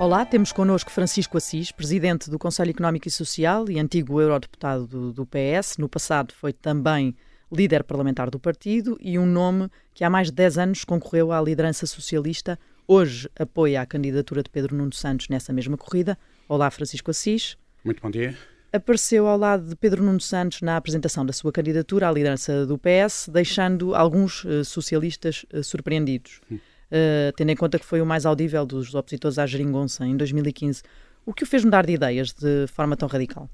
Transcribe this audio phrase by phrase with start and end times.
[0.00, 5.12] Olá, temos connosco Francisco Assis, presidente do Conselho Económico e Social e antigo eurodeputado do,
[5.12, 5.76] do, PS.
[5.76, 7.14] No passado foi também
[7.52, 11.42] líder parlamentar do partido e um nome que há mais de 10 anos concorreu à
[11.42, 12.58] liderança socialista.
[12.88, 16.16] Hoje apoia a candidatura de Pedro Nuno Santos nessa mesma corrida.
[16.48, 17.58] Olá, Francisco Assis.
[17.84, 18.34] Muito bom dia.
[18.72, 22.78] Apareceu ao lado de Pedro Nuno Santos na apresentação da sua candidatura à liderança do
[22.78, 26.40] PS, deixando alguns uh, socialistas uh, surpreendidos.
[26.50, 26.58] Hum
[26.90, 30.82] uh, tendo em conta que foi o mais audível dos opositores à geringonça em 2015.
[31.24, 33.48] O que o fez mudar de ideias de forma tão radical?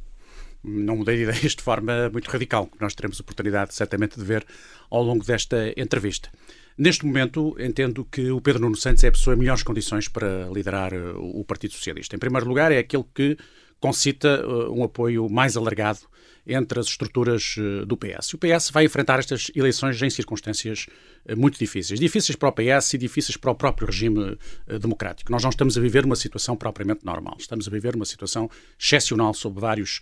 [0.63, 4.45] Não mudei de ideias de forma muito radical, que nós teremos oportunidade certamente de ver
[4.91, 6.29] ao longo desta entrevista.
[6.77, 10.47] Neste momento, entendo que o Pedro Nuno Santos é a pessoa em melhores condições para
[10.53, 12.15] liderar eh, o Partido Socialista.
[12.15, 13.39] Em primeiro lugar, é aquele que
[13.81, 16.01] concita uh, um apoio mais alargado
[16.47, 18.35] entre as estruturas uh, do PS.
[18.35, 20.87] O PS vai enfrentar estas eleições em circunstâncias
[21.29, 21.99] uh, muito difíceis.
[21.99, 24.39] Difíceis para o PS e difíceis para o próprio regime
[24.81, 25.31] democrático.
[25.31, 27.37] Nós não estamos a viver uma situação propriamente normal.
[27.39, 30.01] Estamos a viver uma situação excepcional sob vários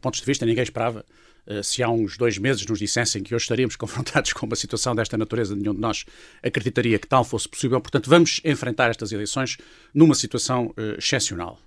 [0.00, 0.44] pontos de vista.
[0.44, 1.04] Ninguém esperava
[1.62, 5.16] se há uns dois meses nos dissessem que hoje estaríamos confrontados com uma situação desta
[5.16, 6.04] natureza, nenhum de nós
[6.42, 7.80] acreditaria que tal fosse possível.
[7.80, 9.56] Portanto, vamos enfrentar estas eleições
[9.94, 11.58] numa situação uh, excepcional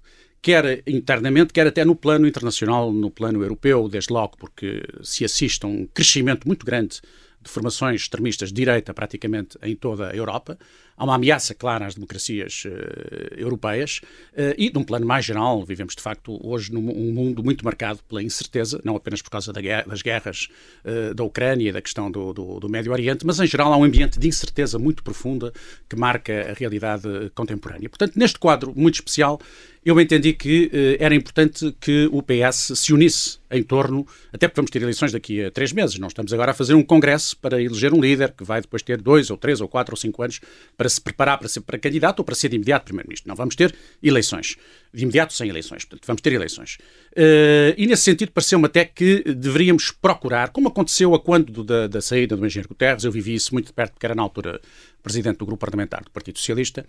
[0.44, 5.64] quer internamente, quer até no plano internacional, no plano europeu, desde logo, porque se assiste
[5.66, 7.00] a um crescimento muito grande
[7.42, 10.58] de formações extremistas de direita praticamente em toda a Europa.
[10.96, 14.00] Há uma ameaça clara às democracias uh, europeias
[14.34, 17.66] uh, e, de um plano mais geral, vivemos de facto hoje num um mundo muito
[17.66, 20.50] marcado pela incerteza, não apenas por causa da das guerras
[20.86, 23.78] uh, da Ucrânia e da questão do, do, do, Médio Oriente, mas em geral há
[23.78, 25.52] um ambiente de incerteza muito profunda
[25.90, 27.90] que marca a realidade contemporânea.
[27.90, 29.40] Portanto, neste quadro muito especial,
[29.86, 34.72] eu entendi que era importante que o PS se unisse em torno, até porque vamos
[34.72, 37.94] ter eleições daqui a três meses, não estamos agora a fazer um congresso para eleger
[37.94, 40.40] um líder que vai depois ter dois ou três ou quatro ou cinco anos
[40.76, 43.28] para se preparar para ser para candidato ou para ser de imediato primeiro-ministro.
[43.28, 44.56] Não vamos ter eleições.
[44.94, 45.86] De imediato sem eleições.
[45.86, 46.78] Portanto, vamos ter eleições.
[47.16, 52.02] Uh, e nesse sentido pareceu-me até que deveríamos procurar, como aconteceu a quando da, da
[52.02, 54.60] saída do engenheiro Guterres, eu vivi isso muito de perto porque era na altura
[55.04, 56.84] presidente do grupo parlamentar do Partido Socialista,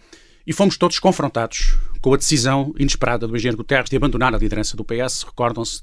[0.47, 4.77] e fomos todos confrontados com a decisão inesperada do engenheiro Guterres de abandonar a liderança
[4.77, 5.25] do PS.
[5.25, 5.83] Recordam-se,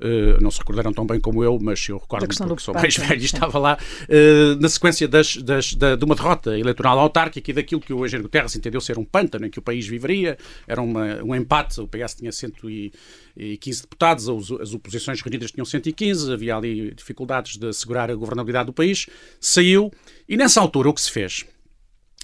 [0.00, 3.20] Uh, não se recordaram tão bem como eu, mas eu recordo-me porque sou mais velho
[3.20, 7.54] e estava lá, uh, na sequência das, das, da, de uma derrota eleitoral autárquica e
[7.54, 10.80] daquilo que o Eugênio Guterres entendeu ser um pântano em que o país viveria, era
[10.80, 14.28] uma, um empate, o PS tinha 115 deputados,
[14.60, 19.06] as oposições reunidas tinham 115, havia ali dificuldades de assegurar a governabilidade do país,
[19.40, 19.92] saiu,
[20.28, 21.44] e nessa altura o que se fez?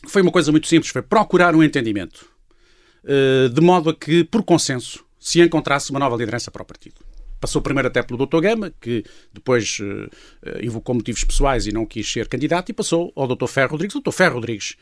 [0.06, 2.24] Foi uma coisa muito simples, foi procurar um entendimento,
[3.04, 7.13] uh, de modo a que, por consenso, se encontrasse uma nova liderança para o partido.
[7.44, 8.40] Passou primeiro até pelo Dr.
[8.40, 13.26] Gama, que depois uh, invocou motivos pessoais e não quis ser candidato, e passou ao
[13.26, 13.46] Dr.
[13.48, 13.94] Ferro Rodrigues.
[13.96, 14.12] O Dr.
[14.12, 14.76] Ferro Rodrigues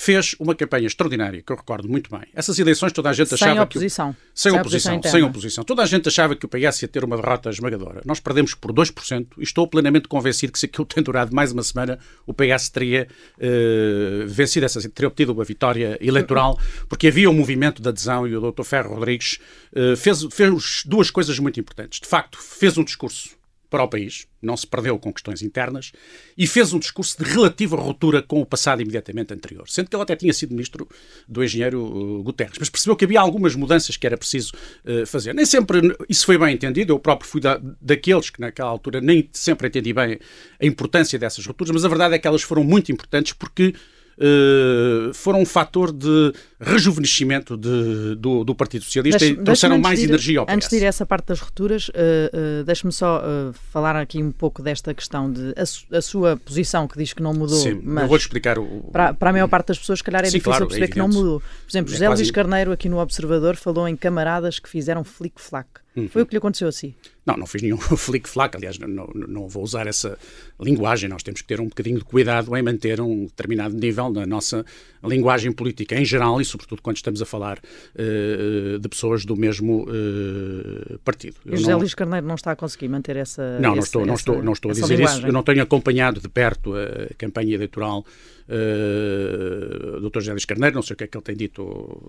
[0.00, 2.20] fez uma campanha extraordinária, que eu recordo muito bem.
[2.32, 4.12] Essas eleições toda a gente achava sem oposição.
[4.12, 4.18] que...
[4.32, 4.94] Sem, sem oposição.
[4.94, 5.64] oposição sem oposição.
[5.64, 8.00] Toda a gente achava que o PS ia ter uma derrota esmagadora.
[8.04, 11.64] Nós perdemos por 2% e estou plenamente convencido que se aquilo tem durado mais uma
[11.64, 16.56] semana, o PS teria uh, vencido essa, teria obtido uma vitória eleitoral,
[16.88, 18.62] porque havia um movimento de adesão e o Dr.
[18.62, 19.40] Ferro Rodrigues
[19.72, 21.98] uh, fez, fez duas coisas muito importantes.
[21.98, 23.37] De facto, fez um discurso
[23.70, 25.92] para o país, não se perdeu com questões internas,
[26.36, 30.02] e fez um discurso de relativa ruptura com o passado imediatamente anterior, sendo que ele
[30.02, 30.88] até tinha sido ministro
[31.28, 34.52] do engenheiro uh, Guterres, mas percebeu que havia algumas mudanças que era preciso
[34.84, 35.34] uh, fazer.
[35.34, 39.28] Nem sempre isso foi bem entendido, eu próprio fui da, daqueles que naquela altura nem
[39.32, 40.18] sempre entendi bem
[40.60, 43.74] a importância dessas rupturas, mas a verdade é que elas foram muito importantes porque
[44.18, 50.00] uh, foram um fator de rejuvenescimento de, do, do, Partido Socialista deixe, e trouxeram mais
[50.00, 50.54] ir, energia ao PS.
[50.54, 54.22] Antes de ir a essa parte das rupturas, uh, uh, deixe-me só uh, falar aqui
[54.22, 57.58] um pouco desta questão de a, a, sua posição que diz que não mudou.
[57.58, 58.88] Sim, mas eu vou-te explicar o...
[58.92, 60.88] Para, para a maior parte das pessoas, se calhar é Sim, difícil claro, perceber é
[60.88, 61.40] que não mudou.
[61.40, 62.22] Por exemplo, é José quase...
[62.22, 65.68] Luís Carneiro, aqui no Observador, falou em camaradas que fizeram flick-flack.
[65.98, 66.08] Uhum.
[66.08, 66.94] Foi o que lhe aconteceu assim?
[67.26, 68.56] Não, não fiz nenhum flick-flack.
[68.56, 70.18] Aliás, não, não, não, vou usar essa
[70.60, 71.08] linguagem.
[71.08, 74.64] Nós temos que ter um bocadinho de cuidado em manter um determinado nível na nossa
[75.04, 79.82] linguagem política em geral e, sobretudo, quando estamos a falar uh, de pessoas do mesmo
[79.82, 81.36] uh, partido.
[81.44, 81.78] E José não...
[81.78, 83.58] Luís Carneiro não está a conseguir manter essa.
[83.60, 85.18] Não, não estou, não estou, não estou a dizer linguagem.
[85.18, 85.26] isso.
[85.26, 88.04] Eu não tenho acompanhado de perto a campanha eleitoral
[88.48, 89.77] uh,
[90.10, 90.20] Dr.
[90.20, 91.62] José Luís Carneiro, não sei o que é que ele tem dito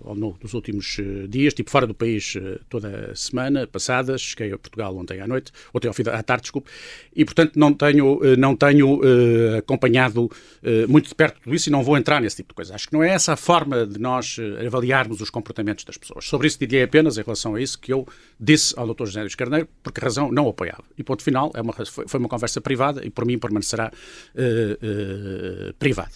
[0.04, 0.98] ao longo dos últimos
[1.28, 1.54] dias.
[1.54, 2.34] Tipo, fora do país
[2.68, 6.22] toda a semana passada, cheguei a Portugal ontem à noite, ontem ao fim da à
[6.22, 6.70] tarde, desculpe,
[7.14, 9.00] e portanto não tenho, não tenho
[9.56, 10.30] acompanhado
[10.88, 12.74] muito de perto tudo isso e não vou entrar nesse tipo de coisa.
[12.74, 14.36] Acho que não é essa a forma de nós
[14.66, 16.26] avaliarmos os comportamentos das pessoas.
[16.26, 18.06] Sobre isso diria apenas, em relação a isso, que eu
[18.38, 19.06] disse ao Dr.
[19.06, 20.84] José Luís Carneiro, por que razão não o apoiava.
[20.96, 26.12] E ponto final, é uma, foi, uma conversa privada e por mim permanecerá uh, privada.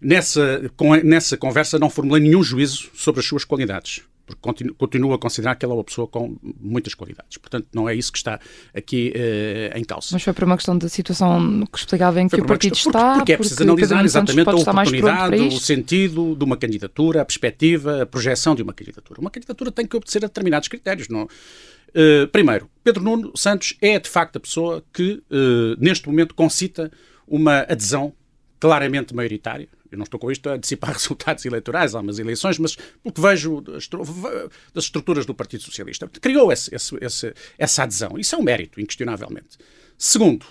[0.00, 4.02] Nessa, com, nessa conversa não formulei nenhum juízo sobre as suas qualidades.
[4.26, 7.38] porque continuo, continuo, a considerar que ela é uma pessoa com muitas qualidades.
[7.38, 8.38] Portanto, não é isso que está
[8.74, 10.08] aqui uh, em causa.
[10.12, 13.00] Mas foi por uma questão da situação que explicava em que o partido questão, está.
[13.00, 18.02] Porque, porque é preciso analisar exatamente a oportunidade, o sentido de uma candidatura, a perspectiva,
[18.02, 19.20] a projeção de uma candidatura.
[19.20, 21.08] Uma candidatura tem que obedecer a determinados critérios.
[21.08, 21.24] Não?
[21.24, 26.90] Uh, primeiro, Pedro Nuno Santos é de facto a pessoa que, uh, neste momento, concita
[27.26, 28.12] uma adesão
[28.58, 32.76] claramente maioritária eu não estou com isto a antecipar resultados eleitorais, há umas eleições, mas
[32.76, 38.18] pelo que vejo das estruturas do Partido Socialista, criou esse, esse, essa adesão.
[38.18, 39.56] Isso é um mérito, inquestionavelmente.
[39.96, 40.46] Segundo,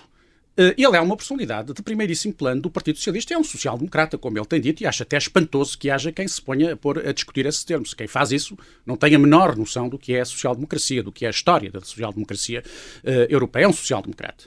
[0.56, 4.36] eh, ele é uma personalidade de primeiríssimo plano do Partido Socialista, é um social-democrata, como
[4.36, 7.12] ele tem dito, e acho até espantoso que haja quem se ponha a, pôr, a
[7.12, 7.94] discutir esses termos.
[7.94, 11.24] Quem faz isso não tem a menor noção do que é a social-democracia, do que
[11.24, 12.62] é a história da social-democracia
[13.04, 13.64] uh, europeia.
[13.64, 14.44] É um social-democrata.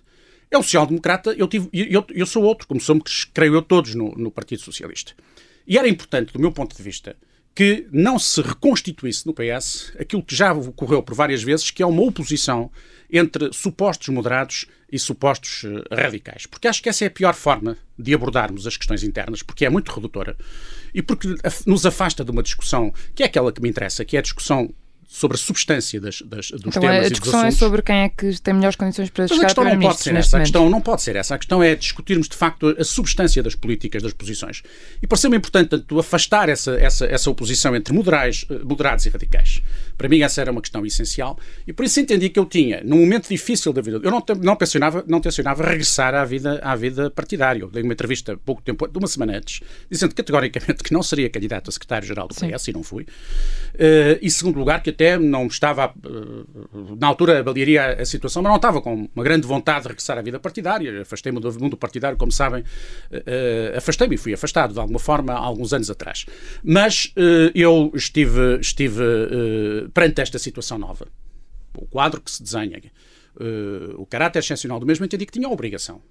[0.51, 4.29] É um social-democrata, eu, eu, eu sou outro, como somos, creio eu, todos no, no
[4.29, 5.13] Partido Socialista.
[5.65, 7.15] E era importante, do meu ponto de vista,
[7.55, 11.85] que não se reconstituísse no PS aquilo que já ocorreu por várias vezes, que é
[11.85, 12.71] uma oposição
[13.09, 16.45] entre supostos moderados e supostos uh, radicais.
[16.45, 19.69] Porque acho que essa é a pior forma de abordarmos as questões internas, porque é
[19.69, 20.35] muito redutora
[20.93, 21.27] e porque
[21.65, 24.73] nos afasta de uma discussão que é aquela que me interessa, que é a discussão
[25.13, 28.41] sobre a substância das, das, dos então, temas a discussão é sobre quem é que
[28.41, 30.37] tem melhores condições para Mas chegar a questão não pode ser essa.
[30.37, 31.35] A questão não pode ser essa.
[31.35, 34.63] A questão é discutirmos de facto a substância das políticas, das posições.
[35.01, 39.61] E pareceu-me importante tanto, afastar essa, essa, essa oposição entre moderais, eh, moderados e radicais.
[39.97, 41.37] Para mim essa era uma questão essencial
[41.67, 44.55] e por isso entendi que eu tinha, num momento difícil da vida, eu não, não,
[44.55, 47.63] tencionava, não tencionava regressar à vida, à vida partidária.
[47.63, 49.59] Eu dei uma entrevista pouco tempo, de uma semana antes,
[49.89, 52.71] dizendo categoricamente que não seria candidato a secretário-geral do PS Sim.
[52.71, 53.03] e não fui.
[53.03, 58.49] Uh, e segundo lugar, que até não estava, uh, na altura avaliaria a situação, mas
[58.49, 61.01] não estava com uma grande vontade de regressar à vida partidária.
[61.01, 65.39] Afastei-me do mundo partidário, como sabem, uh, afastei-me e fui afastado de alguma forma há
[65.39, 66.25] alguns anos atrás.
[66.63, 67.13] Mas
[67.53, 69.03] eu estive, estive
[69.93, 71.07] perante esta situação nova,
[71.77, 72.81] o quadro que se desenha,
[73.97, 76.01] o caráter excepcional do mesmo, entendi que tinha a obrigação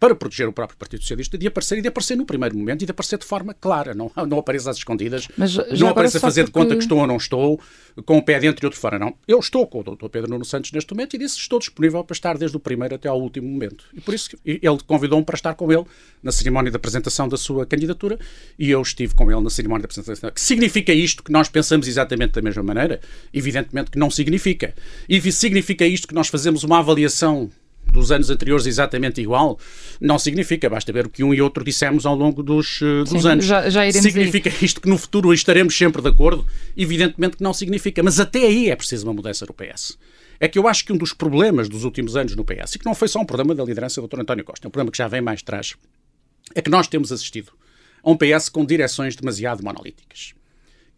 [0.00, 2.86] para proteger o próprio Partido Socialista, de aparecer e de aparecer no primeiro momento e
[2.86, 3.94] de aparecer de forma clara.
[3.94, 6.58] Não, não apareça às escondidas, Mas não apareça a fazer porque...
[6.58, 7.60] de conta que estou ou não estou,
[8.06, 8.98] com o pé dentro e outro fora.
[8.98, 9.14] Não.
[9.28, 10.08] Eu estou com o Dr.
[10.08, 12.94] Pedro Nuno Santos neste momento e disse que estou disponível para estar desde o primeiro
[12.94, 13.84] até ao último momento.
[13.92, 15.84] E por isso ele convidou-me para estar com ele
[16.22, 18.18] na cerimónia da apresentação da sua candidatura
[18.58, 20.30] e eu estive com ele na cerimónia da apresentação.
[20.30, 23.00] Que significa isto que nós pensamos exatamente da mesma maneira?
[23.34, 24.74] Evidentemente que não significa.
[25.06, 27.50] E significa isto que nós fazemos uma avaliação
[27.90, 29.58] dos anos anteriores exatamente igual,
[30.00, 30.68] não significa.
[30.68, 33.44] Basta ver o que um e outro dissemos ao longo dos, uh, dos Sim, anos.
[33.44, 36.46] Já, já significa isto que no futuro estaremos sempre de acordo?
[36.76, 38.02] Evidentemente que não significa.
[38.02, 39.98] Mas até aí é preciso uma mudança no PS.
[40.38, 42.86] É que eu acho que um dos problemas dos últimos anos no PS, e que
[42.86, 44.20] não foi só um problema da liderança do Dr.
[44.20, 45.74] António Costa, é um problema que já vem mais atrás,
[46.54, 47.52] é que nós temos assistido
[48.02, 50.32] a um PS com direções demasiado monolíticas.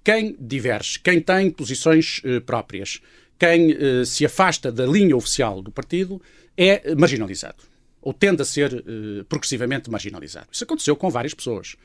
[0.05, 3.01] Quem diverge, quem tem posições uh, próprias,
[3.39, 6.23] quem uh, se afasta da linha oficial do partido,
[6.57, 7.63] é marginalizado.
[8.01, 10.49] Ou tende a ser uh, progressivamente marginalizado.
[10.51, 11.77] Isso aconteceu com várias pessoas.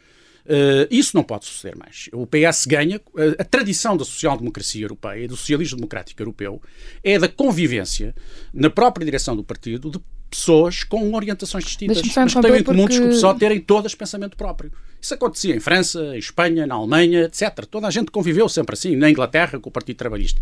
[0.46, 2.10] Uh, isso não pode suceder mais.
[2.14, 3.02] O PS ganha.
[3.16, 6.62] A, a tradição da social-democracia europeia, do socialismo democrático europeu,
[7.04, 8.16] é da convivência
[8.54, 12.88] na própria direção do partido de pessoas com orientações distintas, mas que têm em comum
[12.88, 13.14] porque...
[13.14, 14.72] só terem todas pensamento próprio.
[15.02, 17.66] Isso acontecia em França, em Espanha, na Alemanha, etc.
[17.70, 20.42] Toda a gente conviveu sempre assim, na Inglaterra, com o Partido Trabalhista.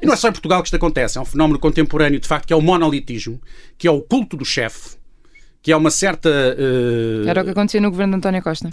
[0.00, 2.46] E não é só em Portugal que isto acontece, é um fenómeno contemporâneo, de facto,
[2.46, 3.40] que é o monolitismo,
[3.78, 4.96] que é o culto do chefe,
[5.62, 6.28] que é uma certa.
[6.28, 7.28] Uh...
[7.28, 8.70] Era o que acontecia no governo de António Costa.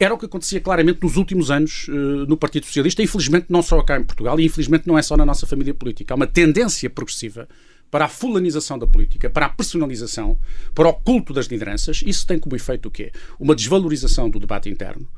[0.00, 1.92] Era o que acontecia claramente nos últimos anos uh,
[2.26, 5.16] no Partido Socialista, e infelizmente não só cá em Portugal, e infelizmente não é só
[5.16, 6.14] na nossa família política.
[6.14, 7.48] Há uma tendência progressiva
[7.90, 10.38] para a fulanização da política, para a personalização,
[10.74, 12.02] para o culto das lideranças.
[12.06, 13.10] Isso tem como efeito o quê?
[13.40, 15.08] Uma desvalorização do debate interno,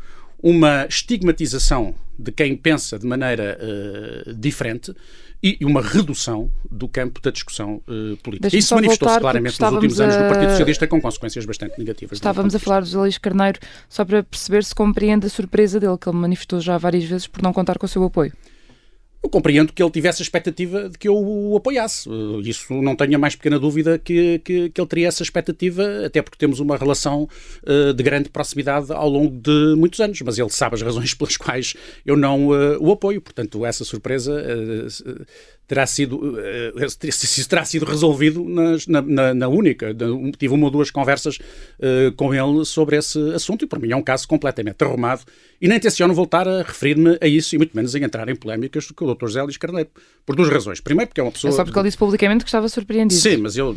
[0.42, 4.94] uma estigmatização de quem pensa de maneira uh, diferente
[5.42, 8.54] e uma redução do campo da discussão uh, política.
[8.54, 10.04] Isso manifestou-se claramente nos últimos a...
[10.04, 12.18] anos no Partido Socialista com consequências bastante negativas.
[12.18, 16.08] Estávamos a falar do Luís Carneiro só para perceber se compreende a surpresa dele, que
[16.08, 18.32] ele manifestou já várias vezes por não contar com o seu apoio.
[19.22, 22.08] Eu compreendo que ele tivesse a expectativa de que eu o apoiasse.
[22.08, 26.06] Eh, isso não tenho a mais pequena dúvida que, que, que ele teria essa expectativa,
[26.06, 27.28] até porque temos uma relação
[27.62, 30.20] uh, de grande proximidade ao longo de muitos anos.
[30.22, 31.74] Mas ele sabe as razões pelas quais
[32.06, 33.20] eu não uh, o apoio.
[33.20, 35.26] Portanto, essa surpresa uh,
[35.70, 36.36] terá sido,
[37.12, 39.94] se terá sido resolvido na, na, na, única.
[40.36, 41.38] Tive uma ou duas conversas
[42.16, 45.22] com ele sobre esse assunto e, por mim, é um caso completamente arrumado
[45.60, 48.90] e nem tenciono voltar a referir-me a isso e muito menos a entrar em polémicas
[48.90, 49.26] com o Dr.
[49.26, 49.90] José Luís Carneiro.
[50.26, 50.80] Por duas razões.
[50.80, 51.52] Primeiro, porque é uma pessoa.
[51.52, 53.20] É só porque ele disse publicamente que estava surpreendido.
[53.20, 53.72] Sim, mas eu,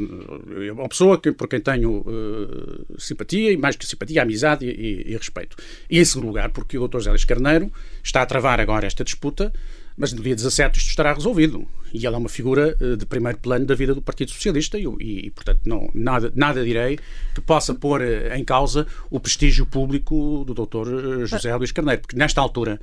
[0.68, 4.70] é uma pessoa que, por quem tenho uh, simpatia, e mais que simpatia, amizade e,
[4.70, 5.56] e, e, respeito.
[5.88, 6.98] E em segundo lugar, porque o Dr.
[6.98, 7.72] José Luís Carneiro
[8.04, 9.54] está a travar agora esta disputa
[9.98, 11.68] mas no dia 17 isto estará resolvido.
[11.94, 14.86] E ela é uma figura uh, de primeiro plano da vida do Partido Socialista e,
[15.00, 16.98] e, portanto, não, nada, nada direi
[17.36, 21.26] que possa pôr uh, em causa o prestígio público do Dr.
[21.26, 22.80] José Luís Carneiro, porque nesta altura,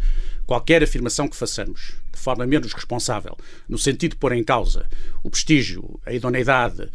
[0.47, 3.37] qualquer afirmação que façamos de forma menos responsável,
[3.69, 4.87] no sentido de pôr em causa
[5.23, 6.89] o prestígio, a idoneidade,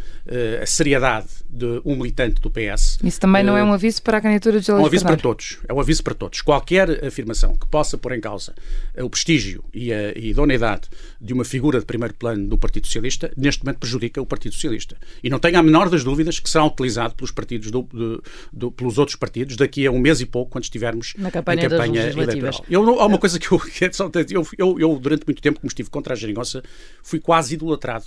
[0.61, 2.99] a seriedade de um militante do PS.
[3.01, 5.21] Isso também não é um aviso para a candidatura de José É um aviso Carneiro.
[5.21, 5.57] para todos.
[5.67, 6.41] É um aviso para todos.
[6.41, 8.53] Qualquer afirmação que possa pôr em causa
[8.97, 10.89] o prestígio e a, idoneidade
[11.25, 14.95] de uma figura de primeiro plano do Partido Socialista, neste momento prejudica o Partido Socialista.
[15.23, 18.71] E não tenho a menor das dúvidas que será utilizado pelos partidos do, do, do,
[18.71, 22.65] pelos outros partidos daqui a um mês e pouco, quando estivermos na campanha, campanha eleitoral.
[22.69, 23.59] Eu, há uma coisa que eu,
[24.29, 26.63] eu, eu, eu, durante muito tempo, como estive contra a geringonça,
[27.01, 28.05] fui quase idolatrado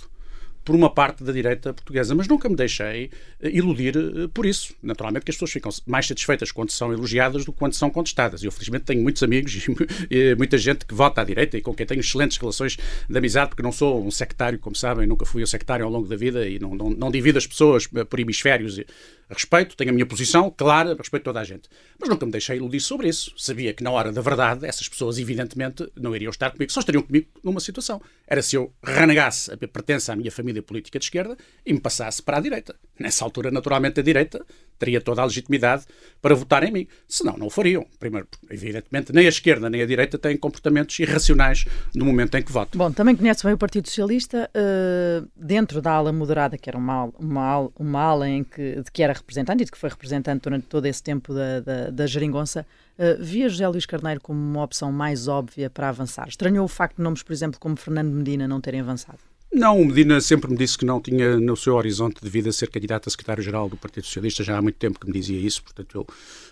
[0.69, 3.09] por uma parte da direita portuguesa, mas nunca me deixei
[3.41, 3.95] iludir
[4.35, 4.75] por isso.
[4.83, 8.43] Naturalmente que as pessoas ficam mais satisfeitas quando são elogiadas do que quando são contestadas.
[8.43, 9.65] Eu, felizmente, tenho muitos amigos
[10.11, 12.77] e muita gente que vota à direita e com quem tenho excelentes relações
[13.09, 16.07] de amizade, porque não sou um sectário, como sabem, nunca fui um sectário ao longo
[16.07, 18.79] da vida e não, não, não divido as pessoas por hemisférios.
[19.27, 21.69] Respeito, tenho a minha posição clara, respeito toda a gente.
[21.99, 23.31] Mas nunca me deixei iludir sobre isso.
[23.37, 27.03] Sabia que na hora da verdade essas pessoas, evidentemente, não iriam estar comigo, só estariam
[27.03, 28.01] comigo numa situação.
[28.27, 32.21] Era se eu renegasse a pertença à minha família política de esquerda e me passasse
[32.21, 32.75] para a direita.
[32.99, 34.45] Nessa altura, naturalmente, a direita
[34.79, 35.85] teria toda a legitimidade
[36.21, 36.87] para votar em mim.
[37.07, 37.85] Senão, não o fariam.
[37.99, 42.51] Primeiro, evidentemente, nem a esquerda nem a direita têm comportamentos irracionais no momento em que
[42.51, 42.77] votam.
[42.77, 47.05] Bom, também conhece bem o Partido Socialista, uh, dentro da ala moderada, que era uma,
[47.19, 50.65] uma, uma ala em que, de que era representante e de que foi representante durante
[50.67, 52.65] todo esse tempo da, da, da geringonça,
[52.97, 56.27] uh, via José Luís Carneiro como uma opção mais óbvia para avançar?
[56.29, 59.19] Estranhou o facto de nomes, por exemplo, como Fernando Medina não terem avançado?
[59.51, 62.69] Não, o Medina sempre me disse que não tinha no seu horizonte de vida ser
[62.69, 65.95] candidato a secretário-geral do Partido Socialista, já há muito tempo que me dizia isso, portanto
[65.97, 66.07] eu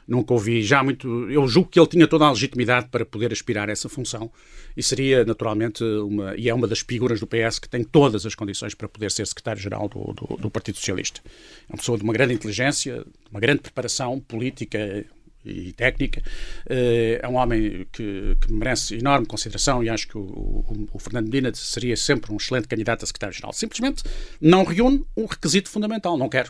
[0.08, 3.70] nunca ouvi, já muito, eu julgo que ele tinha toda a legitimidade para poder aspirar
[3.70, 4.32] a essa função
[4.76, 8.34] e seria naturalmente uma, e é uma das figuras do PS que tem todas as
[8.34, 11.22] condições para poder ser secretário-geral do, do, do Partido Socialista.
[11.70, 15.06] É uma pessoa de uma grande inteligência, de uma grande preparação política,
[15.50, 16.22] e técnica.
[16.68, 21.26] É um homem que, que, merece enorme consideração e acho que o, o, o, Fernando
[21.26, 23.54] Medina seria sempre um excelente candidato a secretário-geral.
[23.54, 24.04] Simplesmente
[24.42, 26.50] não reúne um requisito fundamental, não quer.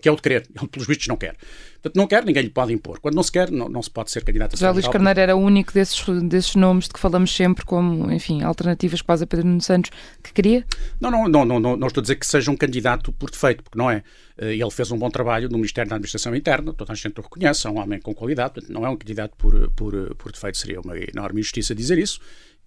[0.00, 0.46] Que é o de querer.
[0.56, 1.36] Ele, pelos vistos, não quer.
[1.74, 3.00] Portanto, não quer, ninguém lhe pode impor.
[3.00, 4.74] Quando não se quer, não, não se pode ser candidato a secretário-geral.
[4.74, 9.02] Luís Carneiro era o único desses, desses nomes de que falamos sempre como, enfim, alternativas
[9.02, 9.90] quase a Pedro Nuno Santos,
[10.22, 10.64] que queria?
[11.00, 13.62] Não, não, não, não, não, não estou a dizer que seja um candidato por defeito,
[13.62, 14.02] porque não é.
[14.38, 17.66] Ele fez um bom trabalho no Ministério da Administração Interna, toda a gente o reconhece,
[17.66, 20.80] é um homem com qualidade, portanto, não é um candidato por, por, por defeito, seria
[20.80, 22.18] uma enorme injustiça dizer isso,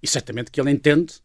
[0.02, 1.16] e certamente que ele entende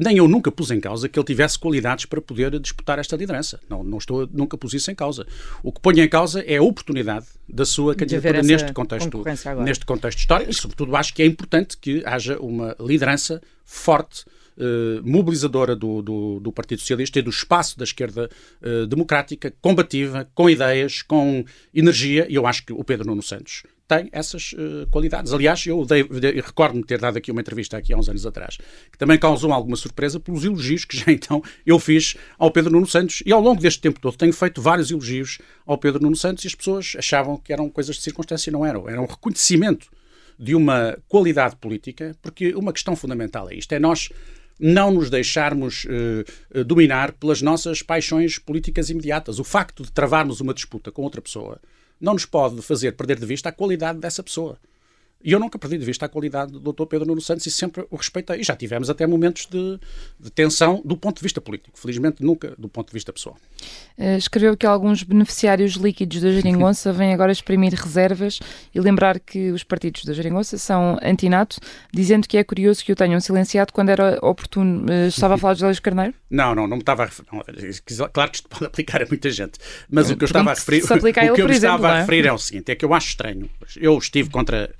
[0.00, 3.60] nem eu nunca pus em causa que ele tivesse qualidades para poder disputar esta liderança.
[3.68, 5.26] Não, não estou, nunca pus isso em causa.
[5.62, 9.24] O que ponho em causa é a oportunidade da sua candidatura neste contexto,
[9.62, 14.24] neste contexto histórico e, sobretudo, acho que é importante que haja uma liderança forte
[14.54, 18.28] Uh, mobilizadora do, do, do, Partido Socialista e do espaço da esquerda
[18.60, 21.42] uh, democrática, combativa, com ideias, com
[21.74, 25.32] energia, e eu acho que o Pedro Nuno Santos tem essas uh, qualidades.
[25.32, 25.84] Aliás, eu
[26.44, 28.58] recordo-me ter dado aqui uma entrevista aqui há uns anos atrás,
[28.90, 32.86] que também causou alguma surpresa pelos elogios que já então eu fiz ao Pedro Nuno
[32.86, 33.22] Santos.
[33.26, 36.46] E ao longo deste tempo todo tenho feito vários elogios ao Pedro Nuno Santos e
[36.46, 38.88] as pessoas achavam que eram coisas de circunstância e não eram.
[38.88, 39.88] Era um reconhecimento
[40.38, 44.08] de uma qualidade política, porque uma questão fundamental é isto: é nós
[44.58, 49.38] não nos deixarmos uh, dominar pelas nossas paixões políticas imediatas.
[49.38, 51.60] O facto de travarmos uma disputa com outra pessoa
[52.02, 54.58] não nos pode fazer perder de vista a qualidade dessa pessoa.
[55.24, 56.86] E eu nunca perdi de vista a qualidade do Dr.
[56.86, 58.40] Pedro Nuno Santos e sempre o respeitei.
[58.40, 59.78] E já tivemos até momentos de,
[60.18, 61.78] de, tensão do ponto de vista político.
[61.78, 63.36] Felizmente, nunca do ponto de vista pessoal.
[63.96, 68.40] Uh, escreveu que alguns beneficiários líquidos da Jeringonça vêm agora exprimir reservas
[68.74, 71.58] e lembrar que os partidos da Jeringonça são antinato,
[71.92, 74.86] dizendo que é curioso que o tenham silenciado quando era oportuno.
[74.90, 76.14] Uh, estava a falar de Luís Carneiro?
[76.32, 77.28] Não, não, não me estava a referir.
[78.10, 79.58] Claro que isto pode aplicar a muita gente.
[79.90, 81.90] Mas o que eu estava a referir, se o que eu exemplo, estava é?
[81.90, 83.50] a referir é o seguinte: é que eu acho estranho.
[83.76, 84.74] Eu estive contra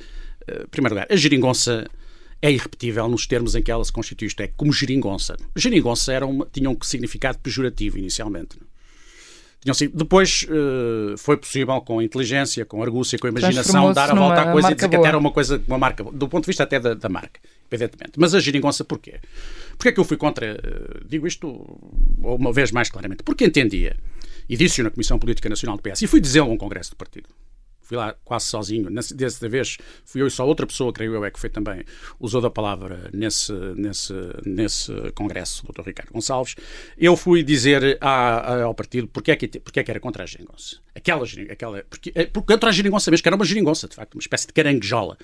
[0.62, 1.88] em primeiro lugar, a geringonça
[2.40, 5.36] é irrepetível nos termos em que ela se constitui, isto é, como geringonça.
[5.54, 8.58] Geringonça era uma, tinha um significado pejorativo inicialmente.
[9.74, 14.50] Sido, depois uh, foi possível, com inteligência, com argúcia, com imaginação, dar a volta à
[14.50, 14.90] coisa e dizer boa.
[14.90, 17.40] que até era uma coisa, uma marca, do ponto de vista até da, da marca,
[17.70, 18.14] evidentemente.
[18.16, 19.20] Mas a geringonça porquê?
[19.78, 21.48] Porquê é que eu fui contra, uh, digo isto
[22.18, 23.96] uma vez mais claramente, porque entendia,
[24.48, 26.96] e disse-o na Comissão Política Nacional do PS, e fui dizê-lo a um congresso do
[26.96, 27.28] partido,
[27.82, 28.88] fui lá quase sozinho.
[28.90, 31.84] Dessa vez fui eu e só outra pessoa, creio eu, é que foi também,
[32.18, 34.14] usou da palavra nesse, nesse,
[34.46, 35.88] nesse congresso, o Dr.
[35.88, 36.54] Ricardo Gonçalves.
[36.96, 40.26] Eu fui dizer à, ao partido porque é, que, porque é que era contra a
[40.26, 40.76] geringonça.
[40.94, 44.20] Aquela, aquela, porque, porque contra a geringonça mesmo, que era uma geringonça, de facto, uma
[44.20, 45.16] espécie de caranguejola.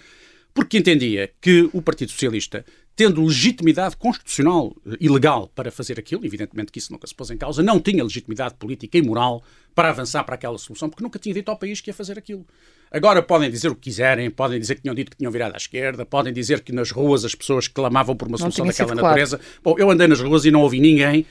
[0.52, 2.64] porque entendia que o Partido Socialista,
[2.98, 7.36] tendo legitimidade constitucional e legal para fazer aquilo, evidentemente que isso nunca se pôs em
[7.36, 9.40] causa, não tinha legitimidade política e moral
[9.72, 12.44] para avançar para aquela solução, porque nunca tinha dito ao país que ia fazer aquilo.
[12.90, 15.56] Agora podem dizer o que quiserem, podem dizer que tinham dito que tinham virado à
[15.56, 19.38] esquerda, podem dizer que nas ruas as pessoas clamavam por uma solução daquela natureza.
[19.38, 19.52] Claro.
[19.62, 21.24] Bom, eu andei nas ruas e não ouvi ninguém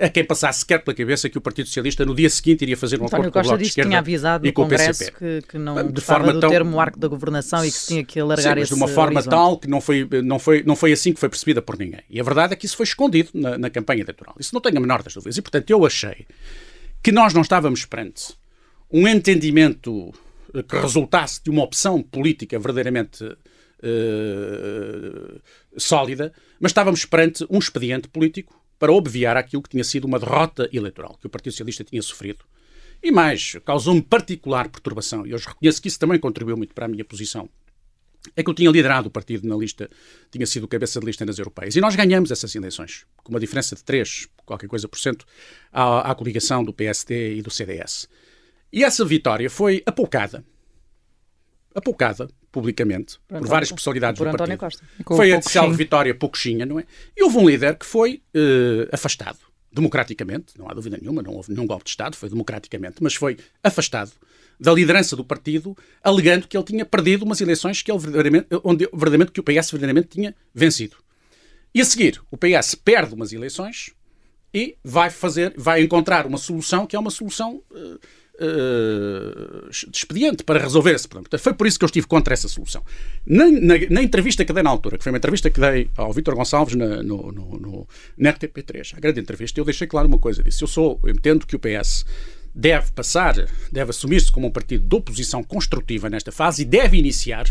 [0.00, 3.00] a quem passasse sequer pela cabeça que o Partido Socialista no dia seguinte iria fazer
[3.00, 5.90] um António acordo com o Bloco de Esquerda tinha avisado no Congresso que, que, não
[5.90, 8.68] de forma do tão, termo arco da governação e que tinha que alargar sim, mas
[8.68, 9.30] de uma forma horizonte.
[9.30, 12.02] tal que não foi, não, foi, não foi assim que foi percebida por ninguém.
[12.08, 14.34] E a verdade é que isso foi escondido na, na campanha eleitoral.
[14.38, 15.36] Isso não tenho a menor das dúvidas.
[15.36, 16.26] E, portanto, eu achei
[17.02, 18.34] que nós não estávamos perante
[18.90, 20.12] um entendimento
[20.68, 25.40] que resultasse de uma opção política verdadeiramente uh,
[25.76, 30.68] sólida, mas estávamos perante um expediente político para obviar aquilo que tinha sido uma derrota
[30.72, 32.44] eleitoral que o Partido Socialista tinha sofrido.
[33.02, 36.88] E mais, causou-me particular perturbação, e eu reconheço que isso também contribuiu muito para a
[36.88, 37.48] minha posição.
[38.34, 39.88] É que eu tinha liderado o partido na lista,
[40.30, 41.76] tinha sido cabeça de lista nas europeias.
[41.76, 45.24] E nós ganhamos essas eleições, com uma diferença de 3, qualquer coisa por cento,
[45.72, 48.08] à, à coligação do PSD e do CDS.
[48.72, 50.44] E essa vitória foi apoucada,
[51.74, 52.28] apoucada
[52.58, 54.82] publicamente por, por várias personalidades por do António partido.
[55.04, 55.16] Costa.
[55.16, 55.38] Foi a
[55.70, 56.84] de vitória pouquinha, não é?
[57.16, 59.38] E houve um líder que foi uh, afastado
[59.70, 63.36] democraticamente, não há dúvida nenhuma, não houve nenhum golpe de Estado, foi democraticamente, mas foi
[63.62, 64.10] afastado
[64.58, 68.86] da liderança do partido, alegando que ele tinha perdido umas eleições que ele verdadeiramente, onde
[68.86, 70.96] verdadeiramente que o PS verdadeiramente tinha vencido.
[71.72, 73.92] E a seguir, o PS perde umas eleições
[74.52, 78.00] e vai fazer, vai encontrar uma solução que é uma solução uh,
[78.40, 81.24] uh, expediente para resolver esse problema.
[81.24, 82.82] Portanto, foi por isso que eu estive contra essa solução.
[83.26, 86.12] Na, na, na, entrevista que dei na altura, que foi uma entrevista que dei ao
[86.12, 90.18] Vítor Gonçalves na, no, no, no, na RTP3, a grande entrevista, eu deixei claro uma
[90.18, 90.42] coisa.
[90.42, 92.04] Disse: Eu sou, eu entendo que o PS
[92.54, 93.34] deve passar,
[93.70, 97.46] deve assumir-se como um partido de oposição construtiva nesta fase e deve iniciar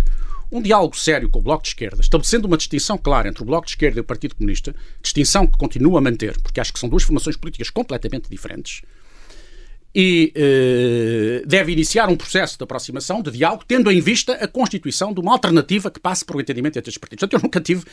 [0.49, 3.65] um diálogo sério com o Bloco de Esquerda, estabelecendo uma distinção clara entre o Bloco
[3.65, 6.87] de Esquerda e o Partido Comunista, distinção que continua a manter, porque acho que são
[6.87, 8.81] duas formações políticas completamente diferentes
[9.99, 15.11] e eh, deve iniciar um processo de aproximação, de diálogo, tendo em vista a constituição
[15.11, 17.21] de uma alternativa que passe por um entendimento entre estes partidos.
[17.21, 17.83] Portanto, eu nunca tive,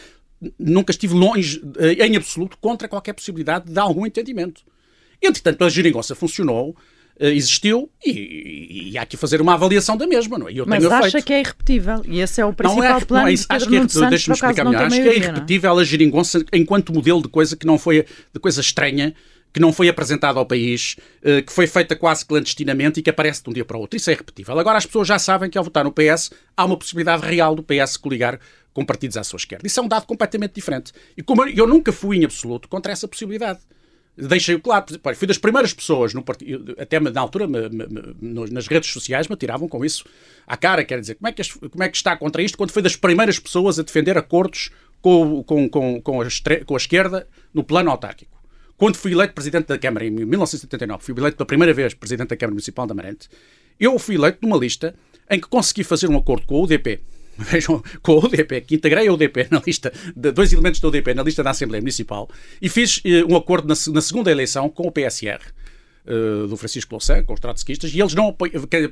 [0.59, 4.61] nunca estive longe, eh, em absoluto, contra qualquer possibilidade de algum entendimento.
[5.23, 6.77] Entretanto, a geringonça funcionou,
[7.19, 10.53] eh, existiu e, e, há que fazer uma avaliação da mesma, não é?
[10.53, 11.25] Eu Mas acha feito.
[11.25, 13.35] que é irrepetível e esse é o principal não é, plano não é.
[13.49, 14.85] Acho que é, deixa-me explicar melhor.
[14.85, 18.61] Acho que é irrepetível a geringonça enquanto modelo de coisa que não foi de coisa
[18.61, 19.15] estranha
[19.55, 23.41] que não foi apresentada ao país, eh, que foi feita quase clandestinamente e que aparece
[23.41, 23.97] de um dia para o outro.
[23.97, 24.59] Isso é repetível.
[24.59, 27.63] Agora as pessoas já sabem que ao votar no PS há uma possibilidade real do
[27.63, 28.41] PS coligar
[28.73, 29.65] com partidos à sua esquerda.
[29.65, 30.93] Isso é um dado completamente diferente.
[31.17, 33.61] E como eu nunca fui em absoluto contra essa possibilidade.
[34.17, 38.91] Deixei-o claro, fui das primeiras pessoas, no partido, até na altura, me, me, nas redes
[38.91, 40.05] sociais, me tiravam com isso
[40.47, 40.85] à cara.
[40.85, 43.39] Quer dizer, como é, que, como é que está contra isto quando foi das primeiras
[43.39, 46.27] pessoas a defender acordos com, com, com, com, a,
[46.65, 48.34] com a esquerda no plano autárquico?
[48.77, 52.37] Quando fui eleito presidente da Câmara em 1979, fui eleito pela primeira vez presidente da
[52.37, 53.29] Câmara Municipal de Amarante,
[53.79, 54.95] eu fui eleito numa lista
[55.31, 57.01] em que consegui fazer um acordo com a UDP,
[57.39, 61.15] vejam, com a UDP, que integrei a UDP na lista, de, dois elementos da UDP
[61.15, 62.29] na lista da Assembleia Municipal,
[62.61, 65.41] e fiz uh, um acordo na, na, segunda eleição com o PSR.
[66.07, 68.37] Eh, do Francisco Louçã, com os trotskistas, e eles não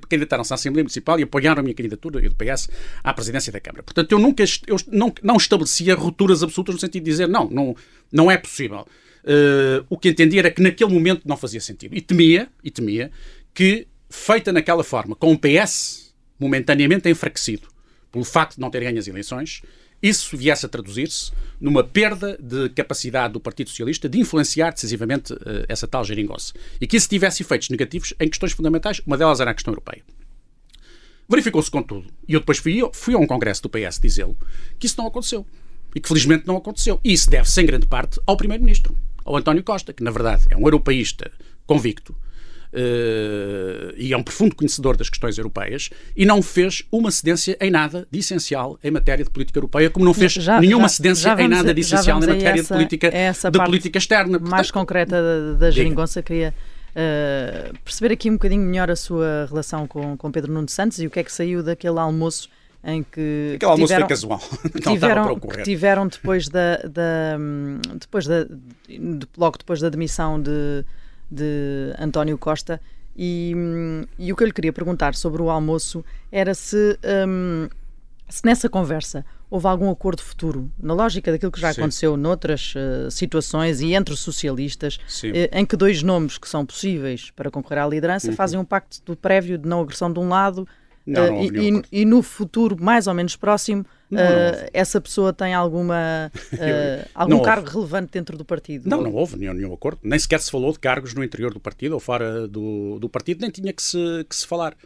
[0.08, 2.70] candidataram-se à Assembleia Municipal e apoiaram a minha candidatura e do PS
[3.04, 3.82] à presidência da Câmara.
[3.82, 7.76] Portanto, eu nunca eu não, não estabelecia rupturas absolutas no sentido de dizer não, não,
[8.10, 8.86] não é possível
[9.24, 11.96] uh, o que entendia era que naquele momento não fazia sentido.
[11.96, 13.10] E temia, e temia
[13.54, 17.68] que, feita naquela forma, com o PS momentaneamente enfraquecido
[18.10, 19.62] pelo facto de não ter ganho as eleições,
[20.02, 21.30] isso viesse a traduzir-se
[21.60, 26.52] numa perda de capacidade do Partido Socialista de influenciar decisivamente uh, essa tal geringonça.
[26.80, 30.02] E que isso tivesse efeitos negativos em questões fundamentais, uma delas era a questão europeia.
[31.28, 34.36] Verificou-se, contudo, e eu depois fui, fui a um congresso do PS dizê-lo,
[34.78, 35.46] que isso não aconteceu.
[35.94, 37.00] E que felizmente não aconteceu.
[37.04, 40.56] E isso deve-se, em grande parte, ao Primeiro-Ministro ao António Costa, que na verdade é
[40.56, 41.30] um europeísta
[41.66, 42.14] convicto
[42.72, 47.70] uh, e é um profundo conhecedor das questões europeias e não fez uma cedência em
[47.70, 51.22] nada de essencial em matéria de política europeia, como não fez já, nenhuma já, cedência
[51.36, 54.38] já em nada de essencial em matéria essa, de política, de política externa.
[54.38, 56.54] Portanto, mais concreta da, da geringonça, queria
[56.90, 61.06] uh, perceber aqui um bocadinho melhor a sua relação com, com Pedro Nuno Santos e
[61.06, 62.48] o que é que saiu daquele almoço
[62.84, 63.52] em que.
[63.56, 64.40] Aquele almoço tiveram, foi casual.
[64.82, 66.76] Tiveram, que tiveram depois da.
[66.78, 67.38] da
[67.94, 70.84] depois da de, logo depois da demissão de,
[71.30, 72.80] de António Costa.
[73.16, 73.54] E,
[74.18, 77.68] e o que eu lhe queria perguntar sobre o almoço era se, um,
[78.26, 81.82] se nessa conversa houve algum acordo futuro, na lógica daquilo que já Sim.
[81.82, 87.30] aconteceu noutras uh, situações e entre socialistas, uh, em que dois nomes que são possíveis
[87.32, 88.34] para concorrer à liderança uhum.
[88.34, 90.66] fazem um pacto do prévio de não agressão de um lado
[91.04, 95.00] Não, não uh, e, e, no futuro, mais ou menos próximo, não, não uh, essa
[95.00, 97.78] pessoa tem alguma, uh, algum cargo houve.
[97.78, 98.88] relevante dentro do partido?
[98.88, 99.98] Não, não houve nenhum, nenhum, acordo.
[100.02, 103.40] Nem sequer se falou de cargos no interior do partido ou fora do, do partido,
[103.40, 104.76] nem tinha que se, que se falar.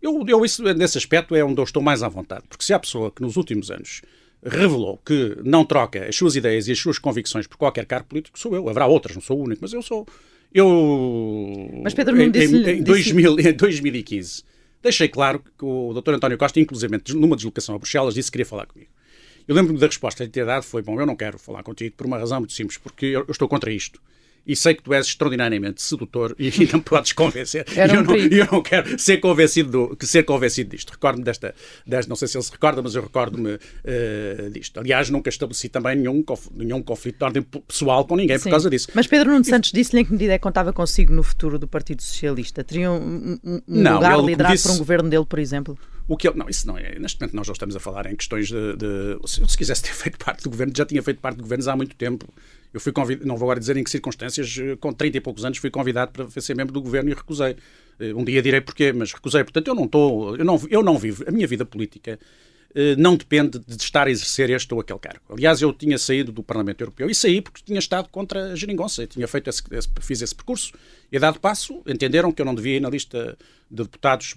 [0.00, 2.44] Eu, eu, isso, nesse aspecto, é onde eu estou mais à vontade.
[2.48, 4.02] Porque se há pessoa que nos últimos anos
[4.44, 8.38] revelou que não troca as suas ideias e as suas convicções por qualquer cargo político,
[8.38, 8.68] sou eu.
[8.68, 10.06] Haverá outras, não sou o único, mas eu sou.
[10.52, 11.80] Eu.
[11.82, 12.56] Mas Pedro não disse.
[12.56, 14.42] Em, em, 2000, em 2015,
[14.86, 16.14] deixei claro que o Dr.
[16.14, 18.90] António Costa, inclusive numa deslocação a Bruxelas, disse que queria falar comigo.
[19.46, 21.94] Eu lembro-me da resposta que lhe ter dado foi: Bom, eu não quero falar contigo
[21.96, 24.00] por uma razão muito simples, porque eu, eu estou contra isto
[24.46, 27.66] e sei que tu és extraordinariamente sedutor e não podes convencer.
[27.68, 30.90] Um eu, não, eu não quero ser convencido, do, ser convencido disto.
[30.90, 31.54] Recordo-me desta,
[31.86, 34.78] desta, não sei se ele se recorda, mas eu recordo-me uh, disto.
[34.78, 38.44] Aliás, nunca estabeleci também nenhum, nenhum conflito de ordem pessoal com ninguém Sim.
[38.44, 38.88] por causa disso.
[38.94, 41.66] Mas Pedro Nuno Santos disse-lhe em que medida é que contava consigo no futuro do
[41.66, 42.62] Partido Socialista?
[42.62, 44.68] Teria um, um, não, lugar liderado disse...
[44.68, 45.76] por um governo dele, por exemplo?
[46.08, 46.98] O que ele, não, isso não é.
[46.98, 49.92] Neste momento nós não estamos a falar em questões de, de se, se quisesse ter
[49.94, 52.28] feito parte do governo, já tinha feito parte do governo há muito tempo.
[52.72, 55.44] Eu fui convidado, não vou agora dizer em que circunstâncias, eh, com 30 e poucos
[55.44, 57.56] anos fui convidado para ser membro do governo e recusei.
[57.98, 59.44] Eh, um dia direi porquê, mas recusei.
[59.44, 62.18] Portanto, eu não estou, eu não, eu não vivo, a minha vida política
[62.74, 65.22] eh, não depende de estar a exercer este ou aquele cargo.
[65.30, 69.02] Aliás, eu tinha saído do Parlamento Europeu e saí porque tinha estado contra a geringonça.
[69.02, 69.62] Eu tinha feito esse,
[70.00, 70.72] fiz esse percurso
[71.10, 73.36] e, dado passo, entenderam que eu não devia ir na lista
[73.70, 74.34] de deputados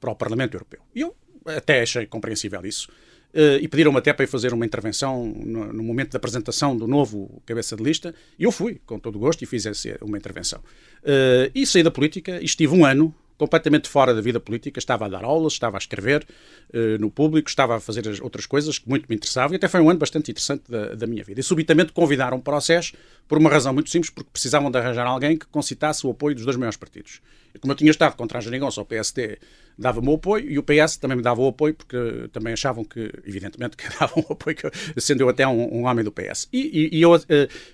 [0.00, 0.80] para o Parlamento Europeu.
[0.94, 1.14] E eu
[1.44, 2.88] até achei compreensível isso.
[3.34, 6.86] Uh, e pediram-me até para ir fazer uma intervenção no, no, momento da apresentação do
[6.86, 10.18] novo cabeça de lista, e eu fui, com todo o gosto, e fiz essa, uma
[10.18, 10.60] intervenção.
[11.02, 15.06] Uh, e saí da política e estive um ano completamente fora da vida política, estava
[15.06, 16.24] a dar aulas, estava a escrever
[16.72, 19.80] uh, no público, estava a fazer outras coisas que muito me interessavam, e até foi
[19.80, 21.40] um ano bastante interessante da, da minha vida.
[21.40, 22.92] E subitamente convidaram para o SES
[23.26, 26.44] por uma razão muito simples, porque precisavam de arranjar alguém que concitasse o apoio dos
[26.44, 27.20] dois maiores partidos.
[27.60, 29.38] Como eu tinha estado contra a Geringonça, o PSD
[29.78, 33.10] dava-me o apoio e o PS também me dava o apoio, porque também achavam que,
[33.26, 36.48] evidentemente, que davam o apoio, que, sendo eu até um, um homem do PS.
[36.52, 37.20] E, e, e eu uh,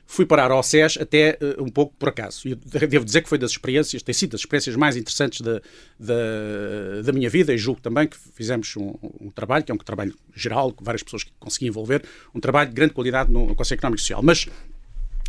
[0.07, 2.49] fui parar ao SES até uh, um pouco por acaso.
[2.49, 5.61] E devo dizer que foi das experiências, tem sido das experiências mais interessantes da,
[5.99, 9.79] da, da minha vida e julgo também que fizemos um, um, trabalho, que é um
[9.79, 12.03] trabalho geral, com várias pessoas que consegui envolver,
[12.35, 14.23] um trabalho de grande qualidade no, Conselho Económico e Social.
[14.23, 14.47] Mas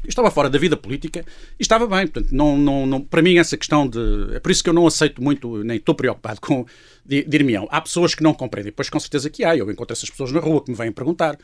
[0.08, 1.26] estava fora da vida política
[1.60, 2.08] e estava bem.
[2.08, 4.00] Portanto, não, não, não, para mim, essa questão de.
[4.34, 6.66] É por isso que eu não aceito muito, nem estou preocupado com.
[7.06, 7.68] Dir-me-ão.
[7.72, 8.72] Há pessoas que não compreendem.
[8.72, 9.56] Pois, com certeza que há.
[9.56, 11.38] Eu encontro essas pessoas na rua que me vêm perguntar.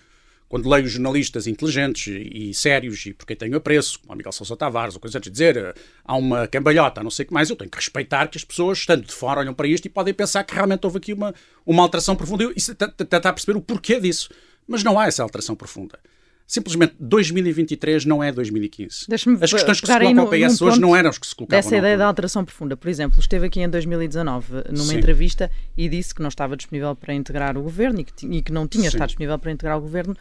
[0.47, 4.55] Quando leio jornalistas inteligentes e, e sérios e porque tenho apreço, como o Miguel Sousa
[4.55, 7.69] Tavares, ou coisas a dizer, há uma cambalhota, não sei o que mais, eu tenho
[7.69, 10.53] que respeitar que as pessoas, estando de fora, olham para isto e podem pensar que
[10.53, 11.33] realmente houve aqui uma,
[11.65, 12.43] uma alteração profunda.
[12.55, 14.29] E tentar perceber o porquê disso.
[14.67, 15.99] Mas não há essa alteração profunda.
[16.47, 19.07] Simplesmente 2023 não é 2015.
[19.41, 21.59] As questões que se colocam ao PS hoje não eram as que se colocavam.
[21.59, 22.77] Dessa ideia da alteração profunda.
[22.77, 24.97] Por exemplo, esteve aqui em 2019 numa Sim.
[24.97, 28.51] entrevista e disse que não estava disponível para integrar o governo e que, e que
[28.51, 28.89] não tinha Sim.
[28.89, 30.15] estado disponível para integrar o governo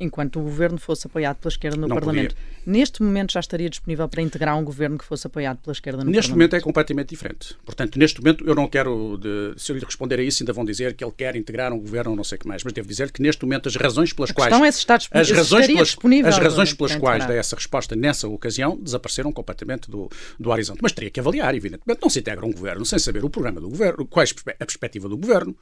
[0.00, 2.34] enquanto o governo fosse apoiado pela esquerda no não Parlamento.
[2.34, 2.58] Podia.
[2.66, 6.10] Neste momento já estaria disponível para integrar um governo que fosse apoiado pela esquerda no
[6.10, 6.28] neste Parlamento?
[6.28, 7.56] Neste momento é completamente diferente.
[7.64, 10.64] Portanto, neste momento eu não quero, de, se eu lhe responder a isso, ainda vão
[10.64, 12.86] dizer que ele quer integrar um governo ou não sei o que mais, mas devo
[12.86, 14.52] dizer que neste momento as razões pelas a quais...
[14.52, 18.28] É se está as razões pelas, disponível as razões pelas quais dei essa resposta nessa
[18.28, 20.08] ocasião desapareceram completamente do,
[20.38, 20.80] do horizonte.
[20.82, 22.00] Mas teria que avaliar, evidentemente.
[22.02, 25.08] Não se integra um governo sem saber o programa do governo, qual é a perspectiva
[25.08, 25.56] do governo.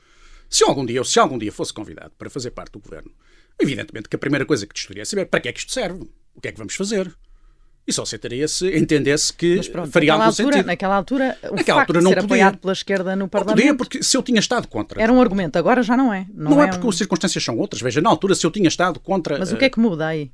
[0.48, 3.10] Se algum dia, se algum dia fosse convidado para fazer parte do governo,
[3.58, 6.06] Evidentemente que a primeira coisa que te é saber para que é que isto serve,
[6.34, 7.12] o que é que vamos fazer.
[7.86, 10.66] E só aceitaria se entendesse que pronto, faria algum altura, sentido.
[10.66, 12.26] Naquela altura, o naquela altura não ser podia.
[12.26, 13.56] apoiado pela esquerda no Parlamento...
[13.56, 15.00] Não podia, porque se eu tinha estado contra...
[15.00, 16.26] Era um argumento, agora já não é.
[16.34, 16.90] Não, não é, é, porque um...
[16.90, 17.80] as circunstâncias são outras.
[17.80, 19.38] Veja, na altura, se eu tinha estado contra...
[19.38, 20.32] Mas o que é que muda aí?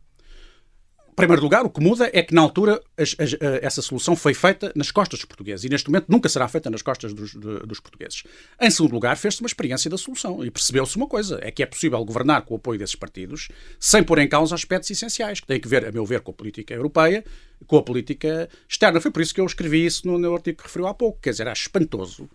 [1.13, 4.33] Em primeiro lugar, o que muda é que, na altura, as, as, essa solução foi
[4.33, 7.67] feita nas costas dos portugueses e, neste momento, nunca será feita nas costas dos, de,
[7.67, 8.23] dos portugueses.
[8.59, 11.67] Em segundo lugar, fez-se uma experiência da solução e percebeu-se uma coisa: é que é
[11.67, 13.49] possível governar com o apoio desses partidos
[13.79, 16.35] sem pôr em causa aspectos essenciais, que têm que ver, a meu ver, com a
[16.35, 17.23] política europeia,
[17.67, 18.99] com a política externa.
[18.99, 21.21] Foi por isso que eu escrevi isso no, no artigo que referiu há pouco.
[21.21, 22.27] Quer dizer, acho espantoso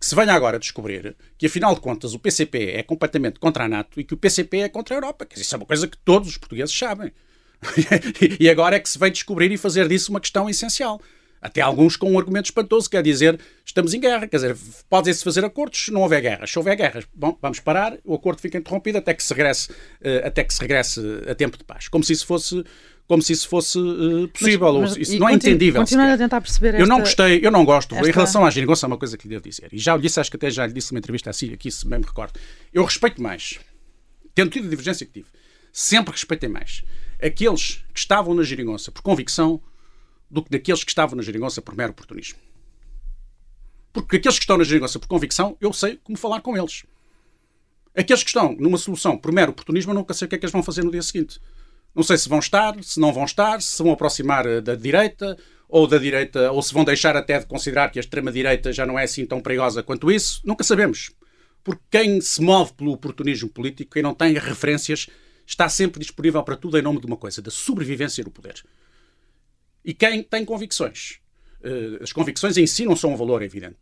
[0.00, 3.68] que se venha agora descobrir que, afinal de contas, o PCP é completamente contra a
[3.68, 5.24] NATO e que o PCP é contra a Europa.
[5.24, 7.12] Quer dizer, isso é uma coisa que todos os portugueses sabem.
[8.40, 11.00] e agora é que se vem descobrir e fazer disso uma questão essencial.
[11.44, 14.56] Até alguns com um argumento espantoso, quer dizer, estamos em guerra, quer dizer,
[14.88, 16.50] podem-se fazer acordos se não houver guerras.
[16.50, 20.26] Se houver guerras, bom, vamos parar, o acordo fica interrompido até que se regresse, uh,
[20.26, 21.86] até que se regresse a tempo de paz.
[21.86, 22.64] Como se isso fosse
[23.06, 24.72] como se isso fosse uh, possível.
[24.80, 25.82] Mas, mas, isso não é entendível.
[25.82, 27.94] Continuar a tentar perceber esta, Eu não gostei, eu não gosto.
[27.94, 28.08] Esta...
[28.08, 29.68] Em relação à geringonça, é uma coisa que lhe devo dizer.
[29.70, 31.86] E já lhe disse, acho que até já lhe disse numa entrevista assim, aqui, se
[31.86, 32.40] bem me recordo.
[32.72, 33.58] Eu respeito mais,
[34.34, 35.26] tendo tido a divergência que tive,
[35.70, 36.82] sempre respeitei mais
[37.22, 39.60] aqueles que estavam na geringonça por convicção
[40.30, 42.38] do que daqueles que estavam na geringonça por mero oportunismo.
[43.92, 46.84] Porque aqueles que estão na geringonça por convicção, eu sei como falar com eles.
[47.96, 50.44] Aqueles que estão numa solução por mero oportunismo, eu nunca sei o que é que
[50.44, 51.40] eles vão fazer no dia seguinte.
[51.94, 55.38] Não sei se vão estar, se não vão estar, se vão aproximar eh, da direita,
[55.68, 58.98] ou da direita, ou se vão deixar até de considerar que a extrema-direita já não
[58.98, 60.40] é assim tão perigosa quanto isso.
[60.44, 61.12] Nunca sabemos.
[61.62, 65.06] Porque quem se move pelo oportunismo político, quem não tem referências,
[65.46, 68.62] está sempre disponível para tudo em nome de uma coisa, da sobrevivência do poder.
[69.84, 71.20] E quem tem convicções.
[71.62, 73.76] Eh, as convicções em si não são um valor evidente.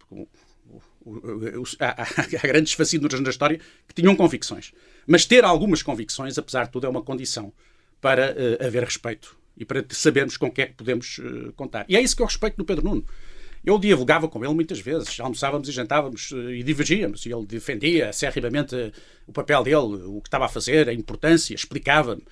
[1.79, 4.73] Há, há grandes fascínoras na história que tinham convicções.
[5.07, 7.53] Mas ter algumas convicções, apesar de tudo, é uma condição
[8.01, 11.85] para uh, haver respeito e para sabermos com quem é que podemos uh, contar.
[11.89, 13.05] E é isso que eu respeito no Pedro Nuno.
[13.65, 17.25] Eu dialogava com ele muitas vezes, almoçávamos e jantávamos uh, e divergíamos.
[17.27, 18.93] E ele defendia acerrimamente
[19.27, 22.23] o papel dele, o que estava a fazer, a importância, explicava-me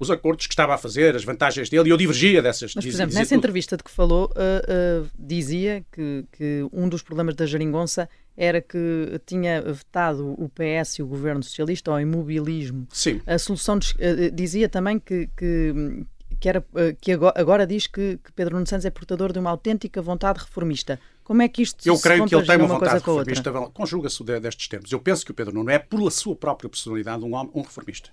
[0.00, 2.74] os acordos que estava a fazer, as vantagens dele, e eu divergia dessas.
[2.74, 7.02] Mas, por exemplo, nessa entrevista de que falou, uh, uh, dizia que, que um dos
[7.02, 12.86] problemas da Jeringonça era que tinha vetado o PS e o governo socialista ao imobilismo.
[12.90, 13.20] Sim.
[13.26, 16.06] A solução de, uh, dizia também que, que,
[16.40, 16.64] que, era,
[17.00, 20.98] que agora, diz que, que, Pedro Nuno Santos é portador de uma autêntica vontade reformista.
[21.22, 23.52] Como é que isto Eu se creio que ele tem uma, uma vontade reformista.
[23.72, 24.90] Conjuga-se destes termos.
[24.90, 28.10] Eu penso que o Pedro Nuno é, por sua própria personalidade, um, um reformista.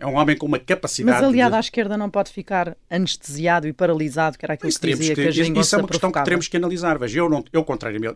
[0.00, 1.20] É um homem com uma capacidade.
[1.20, 1.56] Mas aliado de...
[1.58, 5.40] à esquerda não pode ficar anestesiado e paralisado, que era aquilo que dizia que, que
[5.40, 6.98] a Isso é uma questão que teremos que analisar.
[6.98, 7.64] Veja, eu, não, eu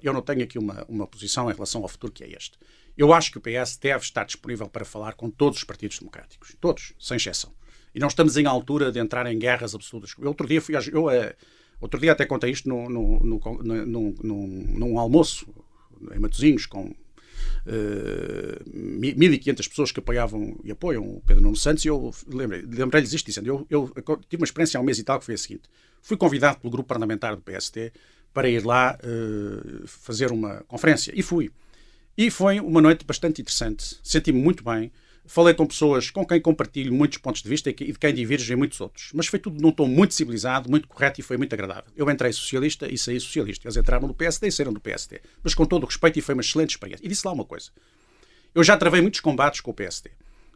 [0.03, 2.59] eu não tenho aqui uma, uma posição em relação ao futuro que é este.
[2.97, 6.57] Eu acho que o PS deve estar disponível para falar com todos os partidos democráticos.
[6.59, 7.53] Todos, sem exceção.
[7.95, 10.15] E não estamos em altura de entrar em guerras absolutas.
[10.19, 10.75] Eu, outro dia fui.
[10.93, 11.35] Eu, uh,
[11.81, 15.47] outro dia até contei isto no, no, no, num almoço
[16.13, 16.95] em Matosinhos com uh,
[17.67, 23.27] eh, 1.500 pessoas que apoiavam e apoiam o Pedro Nuno Santos, e eu lembrei-lhes isto
[23.27, 25.39] dizendo: eu, eu, eu, tive uma experiência há um mês e tal que foi a
[25.39, 25.63] seguinte:
[26.03, 27.93] fui convidado pelo grupo parlamentar do PST
[28.33, 31.51] para ir lá uh, fazer uma conferência, e fui.
[32.17, 34.93] E foi uma noite bastante interessante, senti-me muito bem.
[35.27, 38.81] Falei com pessoas com quem compartilho muitos pontos de vista e de quem divergem muitos
[38.81, 39.11] outros.
[39.15, 41.91] Mas foi tudo num tom muito civilizado, muito correto e foi muito agradável.
[41.97, 43.67] Eu entrei socialista e saí socialista.
[43.67, 45.21] Eles entraram no PSD e saíram do PSD.
[45.43, 47.05] Mas com todo o respeito e foi uma excelente experiência.
[47.05, 47.71] E disse lá uma coisa.
[48.55, 50.11] Eu já travei muitos combates com o PSD.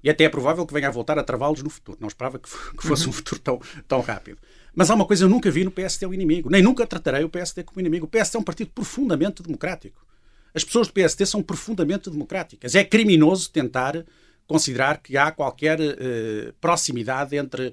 [0.05, 1.99] E até é provável que venha a voltar a travá-los no futuro.
[2.01, 4.39] Não esperava que fosse um futuro tão, tão rápido.
[4.75, 6.51] Mas há uma coisa que eu nunca vi no PSD o inimigo.
[6.51, 8.05] Nem nunca tratarei o PSD como inimigo.
[8.05, 10.07] O PSD é um partido profundamente democrático.
[10.55, 12.75] As pessoas do PSD são profundamente democráticas.
[12.75, 14.05] É criminoso tentar
[14.49, 17.73] considerar que há qualquer uh, proximidade entre uh,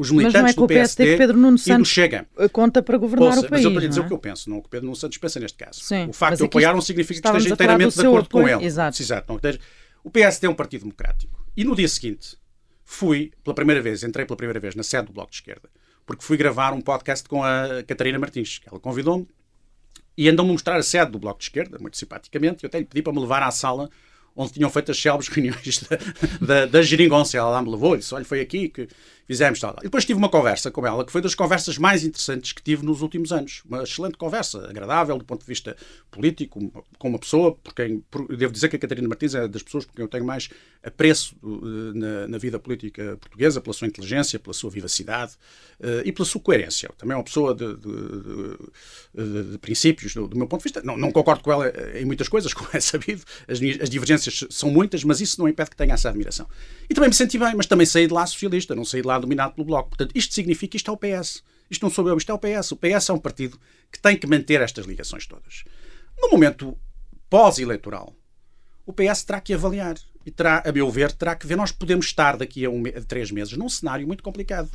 [0.00, 2.26] os militantes é do PSD, que Pedro Nuno Santos Chega.
[2.52, 3.50] conta para governar Ouça, o país.
[3.50, 4.04] Mas eu estou a dizer é?
[4.04, 5.80] o que eu penso, não o que Pedro Nuno Santos pensa neste caso.
[5.80, 8.64] Sim, o facto de o apoiar não significa que esteja inteiramente de acordo com ele.
[8.64, 9.02] Exato.
[9.02, 9.40] Exato.
[10.04, 11.44] O PSD é um partido democrático.
[11.56, 12.36] E no dia seguinte,
[12.84, 15.68] fui, pela primeira vez, entrei pela primeira vez na sede do Bloco de Esquerda,
[16.06, 18.60] porque fui gravar um podcast com a Catarina Martins.
[18.70, 19.26] Ela convidou-me
[20.16, 22.78] e andou-me a mostrar a sede do Bloco de Esquerda, muito simpaticamente, e eu até
[22.78, 23.90] lhe pedi para me levar à sala
[24.36, 27.36] onde tinham feito as célebres reuniões da, da, da geringonça.
[27.36, 28.88] Ela me levou e disse: Olha, foi aqui que
[29.26, 29.76] fizemos tal.
[29.80, 32.84] E depois tive uma conversa com ela, que foi das conversas mais interessantes que tive
[32.84, 33.62] nos últimos anos.
[33.66, 35.76] Uma excelente conversa, agradável do ponto de vista
[36.10, 36.60] político,
[36.98, 38.00] com uma pessoa por quem.
[38.10, 40.48] Por, devo dizer que a Catarina Martins é das pessoas por quem eu tenho mais
[40.82, 45.32] apreço uh, na, na, vida política portuguesa, pela sua inteligência, pela sua vivacidade
[45.80, 46.90] uh, e pela sua coerência.
[46.98, 48.58] Também é uma pessoa de, de,
[49.14, 50.82] de, de princípios, do, do, meu ponto de vista.
[50.82, 53.22] Não, não, concordo com ela em muitas coisas, como é sabido.
[53.48, 56.48] As, as divergências são muitas, mas isso não impede que tenha essa admiração.
[56.88, 59.18] E também me senti bem, mas também saí de lá socialista, não saí de lá
[59.18, 59.90] dominado pelo Bloco.
[59.90, 61.42] Portanto, isto significa que isto é o PS.
[61.70, 62.72] Isto não sou eu, isto é o PS.
[62.72, 63.58] O PS é um partido
[63.90, 65.64] que tem que manter estas ligações todas.
[66.20, 66.76] No momento
[67.28, 68.14] pós-eleitoral,
[68.86, 71.56] o PS terá que avaliar e terá, a meu ver, terá que ver.
[71.56, 74.70] Nós podemos estar daqui a, um, a três meses num cenário muito complicado.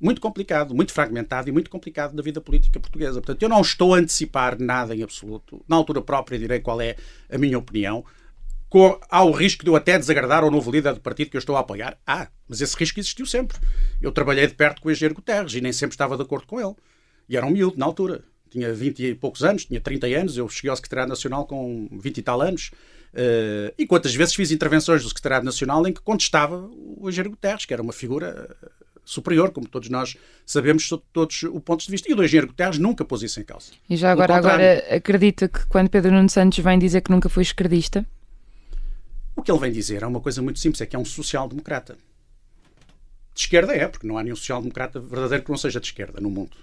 [0.00, 3.20] Muito complicado, muito fragmentado e muito complicado da vida política portuguesa.
[3.20, 5.64] Portanto, eu não estou a antecipar nada em absoluto.
[5.68, 6.96] Na altura própria direi qual é
[7.30, 8.04] a minha opinião
[8.74, 11.38] com, há o risco de eu até desagradar ao novo líder do partido que eu
[11.38, 11.96] estou a apoiar?
[12.04, 13.56] Ah, mas esse risco existiu sempre.
[14.02, 16.60] Eu trabalhei de perto com o engenheiro Guterres e nem sempre estava de acordo com
[16.60, 16.74] ele.
[17.28, 18.24] E era um miúdo na altura.
[18.50, 22.18] Tinha 20 e poucos anos, tinha 30 anos, eu cheguei ao Secretariado Nacional com 20
[22.18, 22.72] e tal anos.
[23.12, 27.64] Uh, e quantas vezes fiz intervenções do Secretariado Nacional em que contestava o engenheiro Guterres,
[27.64, 28.56] que era uma figura
[29.04, 32.10] superior, como todos nós sabemos, sob todos os pontos de vista.
[32.10, 33.66] E o do engenheiro Guterres nunca pôs isso em causa.
[33.88, 37.44] E já agora, agora acredita que quando Pedro Nuno Santos vem dizer que nunca foi
[37.44, 38.04] esquerdista?
[39.44, 41.98] Que ele vem dizer é uma coisa muito simples, é que é um social-democrata.
[43.34, 46.30] De esquerda é, porque não há nenhum social-democrata verdadeiro que não seja de esquerda no
[46.30, 46.56] mundo.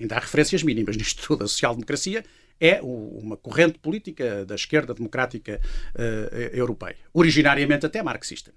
[0.00, 1.44] Ainda há referências mínimas nisto tudo.
[1.44, 2.24] A social-democracia
[2.60, 5.60] é uma corrente política da esquerda democrática
[5.94, 8.54] uh, europeia, originariamente até marxista.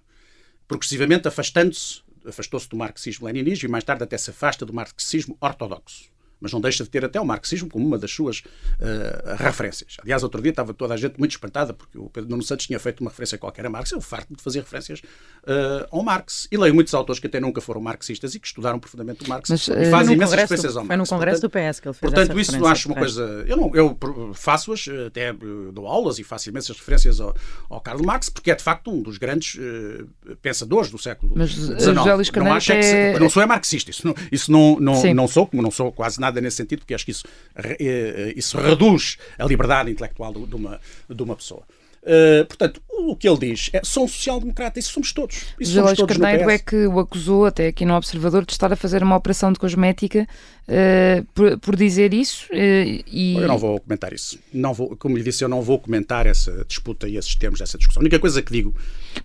[0.67, 6.05] Progressivamente afastando-se, afastou-se do marxismo-leninismo e mais tarde até se afasta do marxismo ortodoxo.
[6.39, 9.97] Mas não deixa de ter até o marxismo como uma das suas uh, referências.
[10.01, 12.79] Aliás, outro dia estava toda a gente muito espantada porque o Pedro Nuno Santos tinha
[12.79, 13.91] feito uma referência qualquer a Marx.
[13.91, 16.47] Eu farto de fazer referências uh, ao Marx.
[16.51, 19.49] E leio muitos autores que até nunca foram marxistas e que estudaram profundamente o Marx
[19.49, 20.87] mas, e fazem imensas referências ao Marx.
[20.87, 23.45] Foi no Congresso portanto, do PS que ele fez Portanto, isso acho uma coisa...
[23.47, 23.97] Eu, não, eu
[24.33, 25.33] faço-as, até
[25.71, 27.35] dou aulas e faço imensas referências ao,
[27.69, 31.77] ao Karl Marx, porque é de facto um dos grandes uh, pensadores do século XIX.
[31.87, 33.13] Não, acho é...
[33.13, 35.91] que, não sou é marxista, isso não, isso não, não, não sou, como não sou
[35.91, 40.55] quase nada nesse sentido, porque acho que isso, eh, isso reduz a liberdade intelectual de
[40.55, 41.63] uma, de uma pessoa.
[42.07, 45.47] Uh, portanto, o que ele diz é são social-democrata, isso somos todos.
[45.59, 48.77] Isso José Luís Carneiro é que o acusou, até aqui no Observador, de estar a
[48.77, 50.25] fazer uma operação de cosmética
[50.69, 52.45] uh, por, por, dizer isso.
[52.45, 53.35] Uh, e...
[53.35, 54.39] Eu não vou comentar isso.
[54.53, 57.77] Não vou, como lhe disse, eu não vou comentar essa disputa e esses termos dessa
[57.77, 57.99] discussão.
[57.99, 58.73] A única coisa que digo.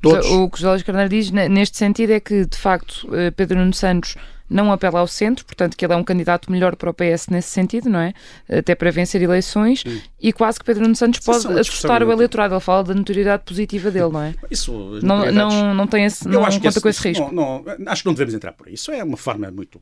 [0.00, 0.26] Todos...
[0.26, 4.16] O que José Luís Carneiro diz neste sentido é que, de facto, Pedro Nuno Santos
[4.52, 7.48] não apela ao centro, portanto que ele é um candidato melhor para o PS nesse
[7.48, 8.12] sentido, não é?
[8.48, 10.00] Até para vencer eleições Sim.
[10.20, 12.54] e quase que Pedro Nuno Santos pode assustar o eleitorado.
[12.54, 14.34] Ele fala da notoriedade positiva dele, não é?
[14.50, 17.32] Isso, não, não, não tem esse, não conta esse, com esse risco.
[17.32, 18.74] Não, não, acho que não devemos entrar por aí.
[18.74, 19.80] Isso é uma forma muito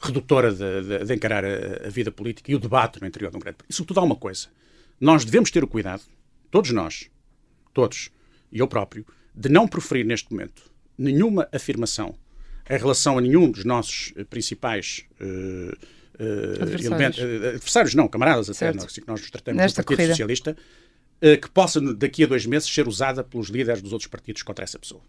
[0.00, 3.36] redutora de, de, de encarar a, a, vida política e o debate no interior de
[3.36, 3.68] um grande país.
[3.70, 4.48] E sobretudo há uma coisa.
[5.00, 6.02] Nós devemos ter o cuidado,
[6.50, 7.08] todos nós,
[7.72, 8.10] todos,
[8.50, 10.62] e eu próprio, de não proferir neste momento
[10.96, 12.14] nenhuma afirmação
[12.70, 16.84] em relação a nenhum dos nossos eh, principais uh, uh, adversários.
[16.84, 20.12] Elementos, adversários, não, camaradas até, nós, assim que nós nos tratamos Nesta do Partido corrida.
[20.12, 20.56] Socialista,
[21.20, 24.78] que possa daqui a dois meses ser usada pelos líderes dos outros partidos contra essa
[24.78, 25.00] pessoa.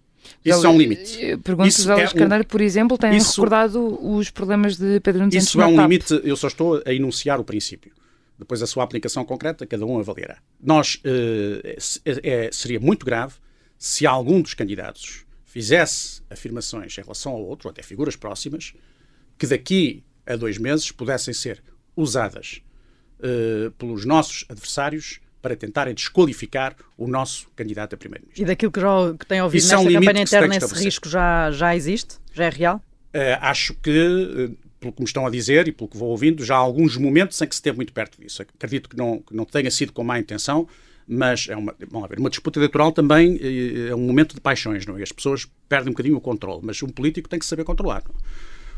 [0.44, 1.38] Isso é um limite.
[1.44, 5.62] Pergunto-vos ao Luís Carneiro, por exemplo, tem isso, recordado os problemas de Pedro Nunes Isso
[5.62, 7.92] é um limite, eu só estou a enunciar o princípio.
[8.40, 10.38] Depois a sua aplicação concreta, cada um avaliará.
[10.60, 13.36] Nós, é, seria muito grave
[13.78, 18.74] se algum dos candidatos fizesse afirmações em relação ao outro, ou até figuras próximas,
[19.38, 21.64] que daqui a dois meses pudessem ser
[21.96, 22.62] usadas
[23.20, 28.44] uh, pelos nossos adversários para tentarem desqualificar o nosso candidato a primeiro-ministro.
[28.44, 31.10] E daquilo que, já, que tem ouvido Isso nesta é um campanha interna, esse risco
[31.10, 32.18] já, já existe?
[32.32, 32.78] Já é real?
[33.08, 36.46] Uh, acho que, uh, pelo que me estão a dizer e pelo que vou ouvindo,
[36.46, 38.44] já há alguns momentos em que se esteve muito perto disso.
[38.44, 40.68] Acredito que não, que não tenha sido com má intenção,
[41.10, 44.86] mas é uma, vamos ver, uma disputa eleitoral também eh, é um momento de paixões,
[44.86, 45.02] não é?
[45.02, 48.04] As pessoas perdem um bocadinho o controle, mas um político tem que saber controlar.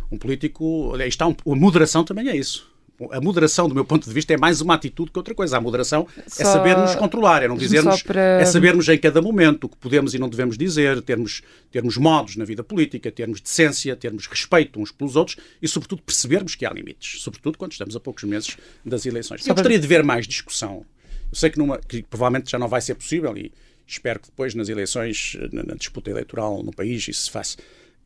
[0.10, 2.72] Um político, aí está, um, a moderação também é isso.
[3.12, 5.58] A moderação, do meu ponto de vista, é mais uma atitude que outra coisa.
[5.58, 6.44] A moderação é Só...
[6.44, 8.22] é sabermos controlar, é não dizermos, para...
[8.22, 11.42] é sabermos em cada momento o que podemos e não devemos dizer, termos,
[11.72, 16.54] termos modos na vida política, termos decência, termos respeito uns pelos outros e, sobretudo, percebermos
[16.54, 19.46] que há limites, sobretudo quando estamos a poucos meses das eleições.
[19.48, 20.86] Eu gostaria de ver mais discussão
[21.32, 23.52] eu sei que, numa, que provavelmente já não vai ser possível e
[23.88, 27.58] espero que depois nas eleições, na, na disputa eleitoral no país, isso se faça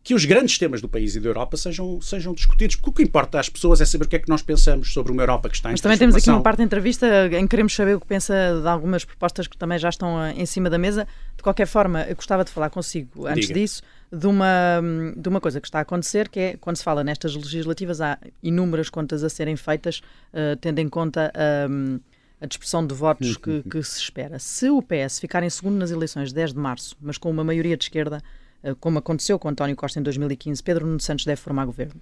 [0.06, 3.02] que os grandes temas do país e da Europa sejam, sejam discutidos, porque o que
[3.02, 5.56] importa às pessoas é saber o que é que nós pensamos sobre uma Europa que
[5.56, 8.00] está em Mas também temos aqui uma parte da entrevista em que queremos saber o
[8.00, 11.08] que pensa de algumas propostas que também já estão eh, em cima da mesa.
[11.36, 13.60] De qualquer forma, eu gostava de falar consigo, antes Diga.
[13.60, 13.82] disso,
[14.14, 14.80] de uma,
[15.18, 18.20] de uma coisa que está a acontecer, que é quando se fala nestas legislativas, há
[18.44, 21.34] inúmeras contas a serem feitas, uh, tendo em conta.
[21.36, 22.00] Uh,
[22.40, 24.40] a dispersão de votos que, que, se espera.
[24.40, 27.44] Se o PS ficar em segundo nas eleições de 10 de março, mas com uma
[27.44, 28.22] maioria de esquerda,
[28.62, 32.00] eh, como aconteceu com António Costa em 2015, Pedro Nuno Santos deve formar governo?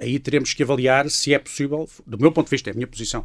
[0.00, 2.86] Aí teremos que avaliar se é possível, do meu ponto de vista, é a minha
[2.86, 3.24] posição,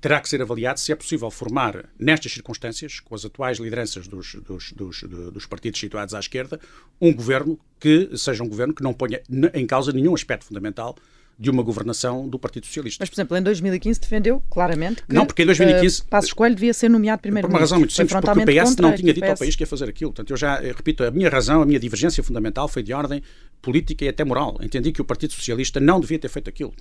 [0.00, 4.34] terá que ser avaliado se é possível formar, nestas circunstâncias, com as atuais lideranças dos,
[4.34, 6.60] dos, dos, dos, partidos situados à esquerda,
[7.00, 9.22] um governo que seja um governo que não ponha
[9.54, 10.94] em causa nenhum aspecto fundamental
[11.38, 13.02] de uma governação do Partido Socialista.
[13.02, 16.54] Mas, por exemplo, em 2015 defendeu claramente que não, porque em 2015, uh, Passos Coelho
[16.54, 19.24] devia ser nomeado primeiro Por uma razão muito simples, porque o PS não tinha dito
[19.24, 20.12] ao país que ia fazer aquilo.
[20.12, 23.22] Portanto, eu já eu repito, a minha razão, a minha divergência fundamental foi de ordem
[23.60, 24.58] política e até moral.
[24.62, 26.74] Entendi que o Partido Socialista não devia ter feito aquilo.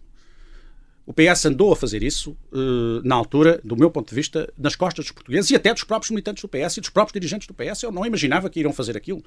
[1.05, 4.75] O PS andou a fazer isso, uh, na altura, do meu ponto de vista, nas
[4.75, 7.53] costas dos portugueses e até dos próprios militantes do PS e dos próprios dirigentes do
[7.53, 7.83] PS.
[7.83, 9.23] Eu não imaginava que iriam fazer aquilo.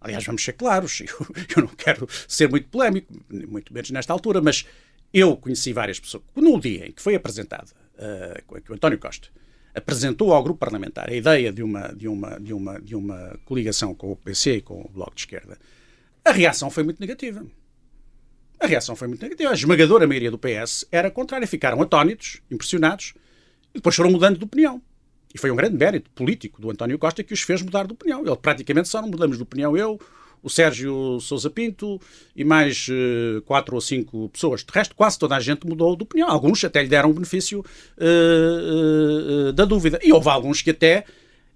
[0.00, 1.26] Aliás, vamos ser claros, eu,
[1.56, 4.66] eu, não quero ser muito polémico, muito menos nesta altura, mas
[5.12, 6.24] eu conheci várias pessoas.
[6.34, 9.28] No dia em que foi apresentada, uh, que o António Costa
[9.74, 13.94] apresentou ao grupo parlamentar a ideia de uma, de uma, de uma, de uma coligação
[13.94, 15.58] com o PC e com o Bloco de Esquerda,
[16.24, 17.44] a reação foi muito negativa.
[18.58, 19.50] A reação foi muito negativa.
[19.50, 21.46] A esmagadora maioria do PS era contrária.
[21.46, 23.12] Ficaram atónitos, impressionados,
[23.70, 24.82] e depois foram mudando de opinião.
[25.36, 28.24] E foi um grande mérito político do António Costa que os fez mudar de opinião.
[28.24, 30.00] Ele praticamente só não mudamos de opinião eu,
[30.42, 32.00] o Sérgio Sousa Pinto
[32.34, 34.64] e mais uh, quatro ou cinco pessoas.
[34.64, 36.30] De resto, quase toda a gente mudou de opinião.
[36.30, 39.98] Alguns até lhe deram o benefício uh, uh, da dúvida.
[40.02, 41.04] E houve alguns que até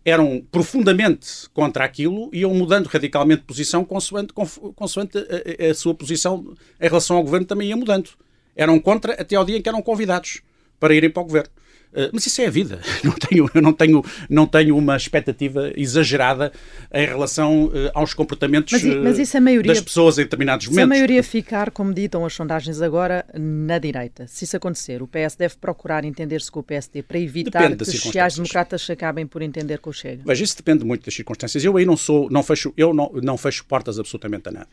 [0.04, 4.34] eram profundamente contra aquilo e iam mudando radicalmente de posição consoante,
[4.76, 8.10] consoante a, a, a, sua posição em relação ao governo também ia mudando.
[8.54, 10.42] eram contra até ao dia em que eram convidados
[10.78, 11.50] para irem para o governo.
[11.92, 12.80] Uh, mas isso é a vida.
[13.02, 16.52] Não tenho, eu não tenho, não tenho uma expectativa exagerada
[16.92, 20.82] em relação uh, aos comportamentos mas, mas maioria, das pessoas em determinados momentos.
[20.82, 25.08] Se a maioria ficar, como ditam as sondagens agora, na direita, se isso acontecer, o
[25.08, 29.78] PS deve procurar entender-se com o PSD para evitar que os sociais-democratas acabem por entender
[29.78, 30.22] com o Chega.
[30.24, 31.64] Veja, isso depende muito das circunstâncias.
[31.64, 34.68] Eu aí não sou, não fecho, eu não, não fecho portas absolutamente a nada.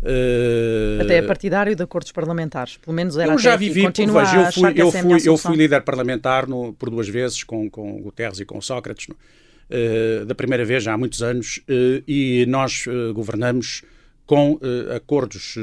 [0.00, 4.52] Uh, até é partidário de acordos parlamentares, pelo menos era Eu já vivi, veja, eu
[4.52, 8.38] fui, eu fui, eu fui líder parlamentar no, por duas vezes com, com o Guterres
[8.38, 12.84] e com o Sócrates, uh, da primeira vez já há muitos anos, uh, e nós
[13.12, 13.82] governamos
[14.24, 14.60] com
[14.94, 15.56] acordos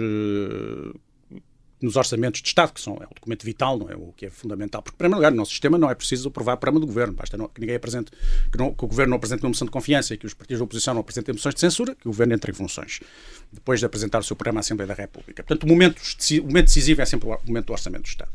[1.82, 4.30] nos orçamentos de Estado, que são, é um documento vital, não é o que é
[4.30, 4.82] fundamental.
[4.82, 7.38] Porque, em primeiro lugar, no nosso sistema não é preciso aprovar programa do governo, basta
[7.38, 8.12] não, que ninguém apresente,
[8.52, 10.60] que, não, que, o governo não apresente uma moção de confiança e que os partidos
[10.60, 13.00] da oposição não apresentem moções de censura, que o governo entre em funções,
[13.52, 15.44] depois de apresentar o seu programa à Assembleia da República.
[15.44, 16.02] Portanto, o momento,
[16.42, 18.32] o momento decisivo é sempre o momento do orçamento do Estado.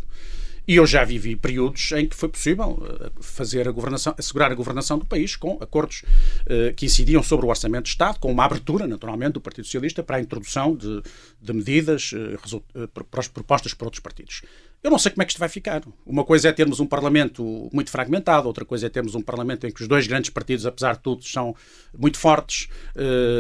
[0.71, 4.55] E eu já vivi períodos em que foi possível eh, fazer a governação, assegurar a
[4.55, 6.05] governação do país com acordos
[6.43, 10.01] uh, que incidiam sobre o orçamento de Estado, com uma abertura, naturalmente, do Partido Socialista
[10.01, 11.03] para a introdução de,
[11.43, 12.87] de medidas uh,
[13.33, 14.43] propostas por outros partidos.
[14.83, 15.83] Eu não sei como é que isto vai ficar.
[16.07, 19.71] Uma coisa é termos um Parlamento muito fragmentado, outra coisa é termos um Parlamento em
[19.71, 21.55] que os dois grandes partidos, apesar de tudo, são
[21.97, 22.69] muito fortes.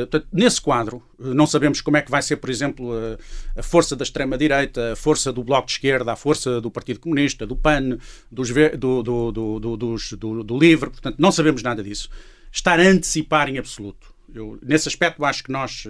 [0.00, 3.18] Portanto, nesse quadro, uh, não sabemos como é que vai ser, por exemplo, uh,
[3.56, 7.46] a força da extrema-direita, a força do Bloco de Esquerda, a força do Partido Comunista,
[7.46, 7.96] do PAN,
[8.30, 10.90] dos, do, do, do, do, do LIVRE.
[10.90, 12.10] Portanto, não sabemos nada disso.
[12.52, 14.12] Estar a antecipar em absoluto.
[14.34, 15.86] Eu, nesse aspecto, acho que nós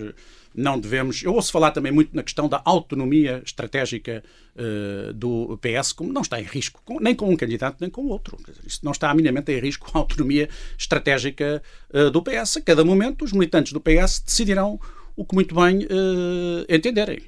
[0.55, 1.22] não devemos.
[1.22, 4.22] Eu ouço falar também muito na questão da autonomia estratégica
[4.57, 8.07] uh, do PS, como não está em risco, com, nem com um candidato nem com
[8.07, 8.36] outro.
[8.66, 10.48] Isso não está minimamente em risco a autonomia
[10.78, 12.59] estratégica uh, do PS.
[12.59, 14.80] A cada momento, os militantes do PS decidirão
[15.16, 17.22] o que muito bem uh, entenderem.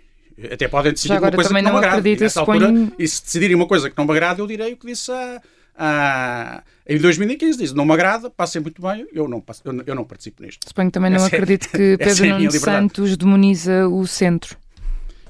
[0.50, 2.08] Até podem decidir uma coisa que não, não me agrada.
[2.08, 2.92] E, nessa altura, põe...
[2.98, 5.42] e se decidirem uma coisa que não me agrada, eu direi o que disse a
[5.74, 10.04] ah, em 2015 diz, não me agrada, passem muito bem, eu não, eu, eu não
[10.04, 10.68] participo nisto.
[10.68, 14.56] Suponho que também não é acredito é, que Pedro é Nuno Santos demoniza o centro.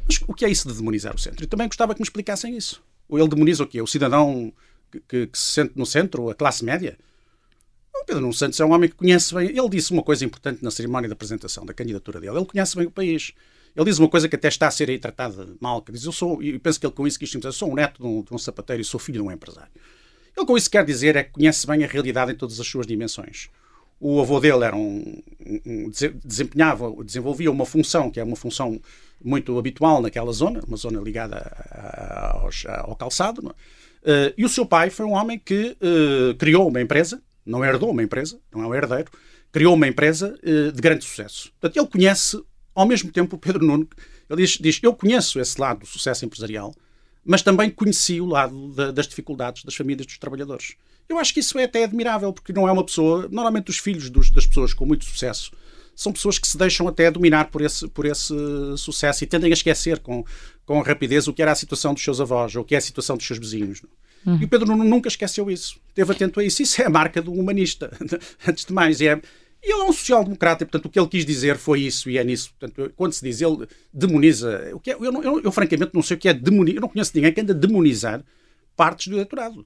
[0.06, 1.44] Mas o que é isso de demonizar o centro?
[1.44, 2.82] Eu também gostava que me explicassem isso.
[3.08, 3.80] Ou ele demoniza o quê?
[3.80, 4.52] O cidadão
[4.90, 6.98] que, que, que se sente no centro, a classe média?
[7.94, 9.50] O Pedro Nuno Santos é um homem que conhece bem.
[9.50, 12.36] Ele disse uma coisa importante na cerimónia da apresentação da candidatura dele.
[12.36, 13.32] Ele conhece bem o país.
[13.76, 16.12] Ele diz uma coisa que até está a ser aí tratada mal, que diz, eu
[16.12, 18.22] sou, e penso que ele com isso quis dizer, eu sou um neto de um,
[18.22, 19.70] de um sapateiro e sou filho de um empresário.
[20.36, 22.86] Ele com isso quer dizer é que conhece bem a realidade em todas as suas
[22.86, 23.48] dimensões.
[24.00, 25.22] O avô dele era um,
[25.64, 25.90] um,
[26.24, 28.80] desempenhava, desenvolvia uma função que é uma função
[29.24, 31.36] muito habitual naquela zona, uma zona ligada
[31.70, 33.54] a, a, ao calçado.
[34.02, 37.90] Uh, e o seu pai foi um homem que uh, criou uma empresa, não herdou
[37.90, 39.10] uma empresa, não é um herdeiro,
[39.52, 41.52] criou uma empresa uh, de grande sucesso.
[41.60, 42.42] Portanto, ele conhece,
[42.74, 43.88] ao mesmo tempo, o Pedro Nuno,
[44.28, 46.74] ele diz, diz eu conheço esse lado do sucesso empresarial,
[47.24, 50.74] mas também conheci o lado da, das dificuldades das famílias dos trabalhadores.
[51.08, 53.28] Eu acho que isso é até admirável, porque não é uma pessoa.
[53.30, 55.52] Normalmente, os filhos dos, das pessoas com muito sucesso
[55.94, 58.34] são pessoas que se deixam até dominar por esse, por esse
[58.78, 60.24] sucesso e tendem a esquecer com,
[60.64, 62.80] com rapidez o que era a situação dos seus avós ou o que é a
[62.80, 63.82] situação dos seus vizinhos.
[64.24, 64.38] Uhum.
[64.40, 65.78] E o Pedro nunca esqueceu isso.
[65.88, 66.62] Esteve atento a isso.
[66.62, 67.90] Isso é a marca do humanista,
[68.46, 69.00] antes de mais.
[69.00, 69.20] E é,
[69.62, 72.24] e ele é um social-democrata, portanto, o que ele quis dizer foi isso e é
[72.24, 72.52] nisso.
[72.58, 76.16] Portanto, quando se diz ele demoniza, o que é, eu, eu, eu, francamente não sei
[76.16, 78.24] o que é demonizar, eu não conheço ninguém que anda a demonizar
[78.76, 79.64] partes do eleitorado.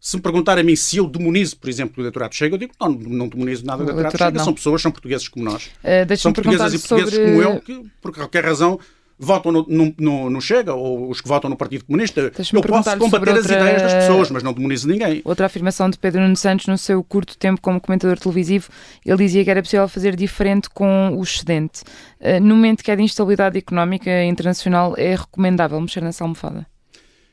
[0.00, 2.72] Se me perguntar a mim se eu demonizo, por exemplo, o eleitorado chega, eu digo
[2.80, 4.38] não, não demonizo nada do eleitorado, chega.
[4.38, 4.44] Não.
[4.44, 5.66] São pessoas, são portugueses como nós.
[5.66, 7.30] Uh, são portuguesas e portugueses sobre...
[7.30, 8.80] como eu, que por qualquer razão
[9.18, 12.20] votam no, no, no, no, Chega ou os que votam no Partido Comunista.
[12.20, 13.40] Eu posso combater outra...
[13.40, 15.22] as ideias das pessoas, mas não demonizo ninguém.
[15.24, 18.68] Outra afirmação de Pedro Nuno Santos no seu curto tempo como comentador televisivo,
[19.04, 21.82] ele dizia que era possível fazer diferente com o excedente.
[22.20, 26.66] Uh, no momento que é de instabilidade económica internacional, é recomendável mexer nessa almofada?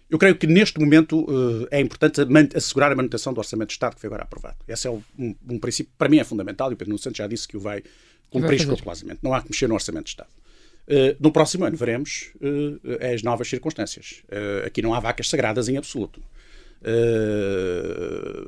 [0.09, 2.19] Eu creio que neste momento uh, é importante
[2.53, 4.57] assegurar a manutenção do Orçamento de Estado que foi agora aprovado.
[4.67, 5.01] Esse é um,
[5.49, 7.61] um princípio, para mim é fundamental e o Pedro Nuno Santos já disse que o
[7.61, 7.81] vai
[8.29, 9.19] cumprir escrupulosamente.
[9.23, 10.29] Não há que mexer no Orçamento de Estado.
[10.87, 14.23] Uh, no próximo ano veremos uh, as novas circunstâncias.
[14.25, 16.21] Uh, aqui não há vacas sagradas em absoluto.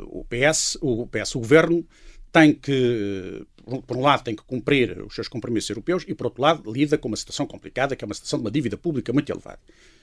[0.07, 1.85] o PS, o PS, o governo
[2.31, 3.45] tem que,
[3.85, 6.97] por um lado, tem que cumprir os seus compromissos europeus e, por outro lado, lida
[6.97, 9.59] com uma situação complicada, que é uma situação de uma dívida pública muito elevada.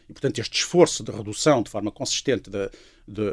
[0.08, 2.70] E, portanto, este esforço de redução de forma consistente da,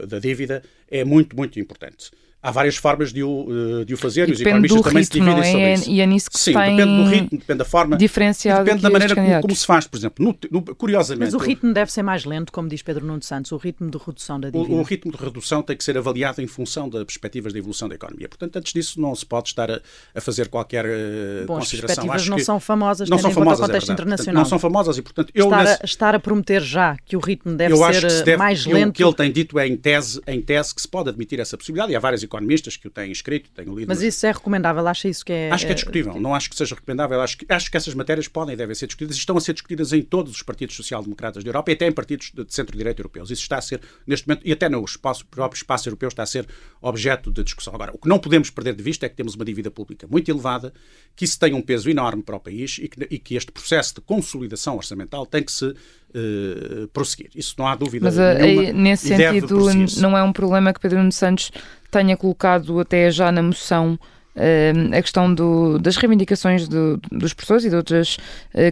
[0.07, 2.09] da dívida é muito, muito importante
[2.47, 5.03] há várias formas de o, eh, de o fazer e, e os economistas também ritmo,
[5.03, 5.51] se dividem é?
[5.51, 5.89] sobre isso.
[5.89, 7.97] E é nisso que Sim, depende do ritmo, depende da forma.
[7.97, 10.25] Diferenciado depende da maneira como, como, se faz, por exemplo.
[10.25, 11.25] No, no, curiosamente.
[11.25, 13.97] Mas o ritmo deve ser mais lento, como diz Pedro Nuno Santos, o ritmo de
[13.97, 14.73] redução da dívida.
[14.73, 17.89] O, o, ritmo de redução tem que ser avaliado em função das perspectivas de evolução
[17.89, 18.29] da economia.
[18.29, 19.81] Portanto, antes disso, não se pode estar a,
[20.15, 22.05] a fazer qualquer uh, Bom, consideração.
[22.05, 24.25] As perspectivas não são famosas, não são famosas, o contexto é internacional.
[24.25, 25.81] Portanto, não são famosas e, portanto, eu estar, nesse...
[25.81, 28.37] a, estar a prometer já que o ritmo deve eu ser acho que se deve,
[28.37, 28.89] mais lento.
[28.89, 31.57] O que ele tem dito é em tese, em tese que se pode admitir essa
[31.57, 33.87] possibilidade e há vários economistas que o têm escrito, têm lido.
[33.87, 34.87] Mas isso é recomendável?
[34.87, 35.51] Acha isso que é.
[35.51, 36.19] Acho que é discutível.
[36.19, 37.19] Não acho que seja recomendável.
[37.21, 39.53] Acho que, acho que essas matérias podem e devem ser discutidas e estão a ser
[39.53, 43.31] discutidas em todos os partidos social-democratas da Europa e até em partidos de centro-direita europeus.
[43.31, 46.27] Isso está a ser, neste momento, e até no espaço, próprio espaço europeu, está a
[46.27, 46.47] ser
[46.81, 47.73] objeto de discussão.
[47.73, 50.29] Agora, o que não podemos perder de vista é que temos uma dívida pública muito
[50.29, 50.73] elevada,
[51.15, 53.95] que isso tem um peso enorme para o país e que, e que este processo
[53.95, 55.73] de consolidação orçamental tem que se
[56.17, 57.29] uh, prosseguir.
[57.35, 58.63] Isso não há dúvida Mas, nenhuma.
[58.63, 59.57] Mas, nesse sentido,
[60.01, 61.51] não é um problema que Pedro Nuno Santos
[61.91, 63.97] tenha colocado até já na moção
[64.37, 68.17] Uh, a questão do, das reivindicações do, dos professores e de outras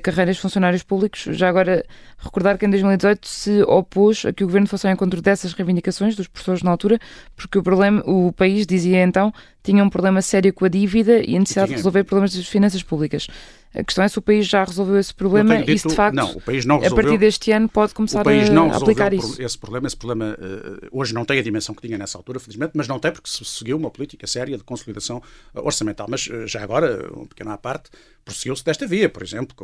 [0.04, 1.26] carreiras de funcionários públicos.
[1.32, 1.84] Já agora,
[2.20, 6.16] recordar que em 2018 se opôs a que o governo fosse ao encontro dessas reivindicações
[6.16, 7.00] dos professores na altura,
[7.36, 9.34] porque o, problema, o país, dizia então,
[9.66, 12.84] tinha um problema sério com a dívida e a necessidade de resolver problemas das finanças
[12.84, 13.28] públicas.
[13.74, 16.16] A questão é se o país já resolveu esse problema dito, e se de facto,
[16.16, 19.14] não, o país resolveu, a partir deste ano, pode começar o país não a aplicar
[19.14, 19.42] isso.
[19.42, 22.72] Esse problema, esse problema uh, hoje não tem a dimensão que tinha nessa altura, felizmente,
[22.74, 25.22] mas não tem porque se seguiu uma política séria de consolidação
[25.54, 26.08] orçamental.
[26.10, 27.90] Mas uh, já agora, um pequeno à parte,
[28.24, 29.10] prosseguiu-se desta via.
[29.10, 29.56] Por exemplo,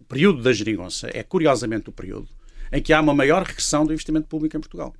[0.00, 2.28] o período da geringonça é curiosamente o período
[2.72, 4.92] em que há uma maior regressão do investimento público em Portugal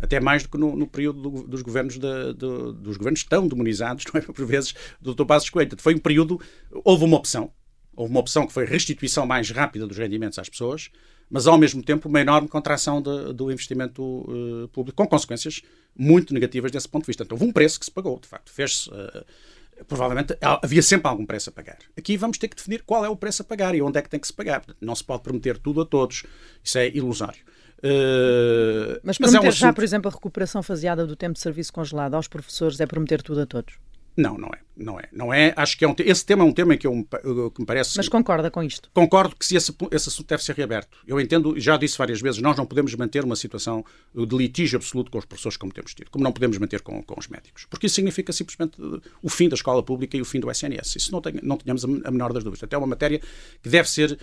[0.00, 3.46] até mais do que no, no período do, dos governos de, de, dos governos tão
[3.46, 5.24] demonizados, não é, por vezes, do Dr.
[5.24, 5.70] Passos Coelho.
[5.78, 6.40] Foi um período,
[6.84, 7.50] houve uma opção,
[7.96, 10.90] houve uma opção que foi restituição mais rápida dos rendimentos às pessoas,
[11.30, 15.62] mas ao mesmo tempo uma enorme contração de, do investimento uh, público, com consequências
[15.96, 17.22] muito negativas desse ponto de vista.
[17.22, 18.88] Então houve um preço que se pagou, de facto, fez-se.
[18.90, 19.24] Uh,
[19.86, 21.78] provavelmente havia sempre algum preço a pagar.
[21.96, 24.08] Aqui vamos ter que definir qual é o preço a pagar e onde é que
[24.08, 24.64] tem que se pagar.
[24.80, 26.24] Não se pode prometer tudo a todos.
[26.64, 27.40] Isso é ilusório.
[27.78, 31.40] Uh, mas prometer mas é um já, por exemplo, a recuperação faseada do tempo de
[31.40, 33.74] serviço congelado aos professores é prometer tudo a todos?
[34.18, 34.58] Não, não é.
[34.76, 35.08] Não é.
[35.12, 35.54] Não é.
[35.56, 37.06] Acho que é um esse tema é um tema que, eu,
[37.54, 37.96] que me parece.
[37.96, 38.90] Mas concorda com isto?
[38.92, 40.98] Concordo que se esse, esse assunto deve ser reaberto.
[41.06, 45.08] Eu entendo, já disse várias vezes, nós não podemos manter uma situação de litígio absoluto
[45.08, 47.64] com os professores como temos tido, como não podemos manter com, com os médicos.
[47.70, 48.76] Porque isso significa simplesmente
[49.22, 50.96] o fim da escola pública e o fim do SNS.
[50.96, 52.64] Isso não, tem, não tenhamos a menor das dúvidas.
[52.64, 53.20] Até é uma matéria
[53.62, 54.18] que deve ser.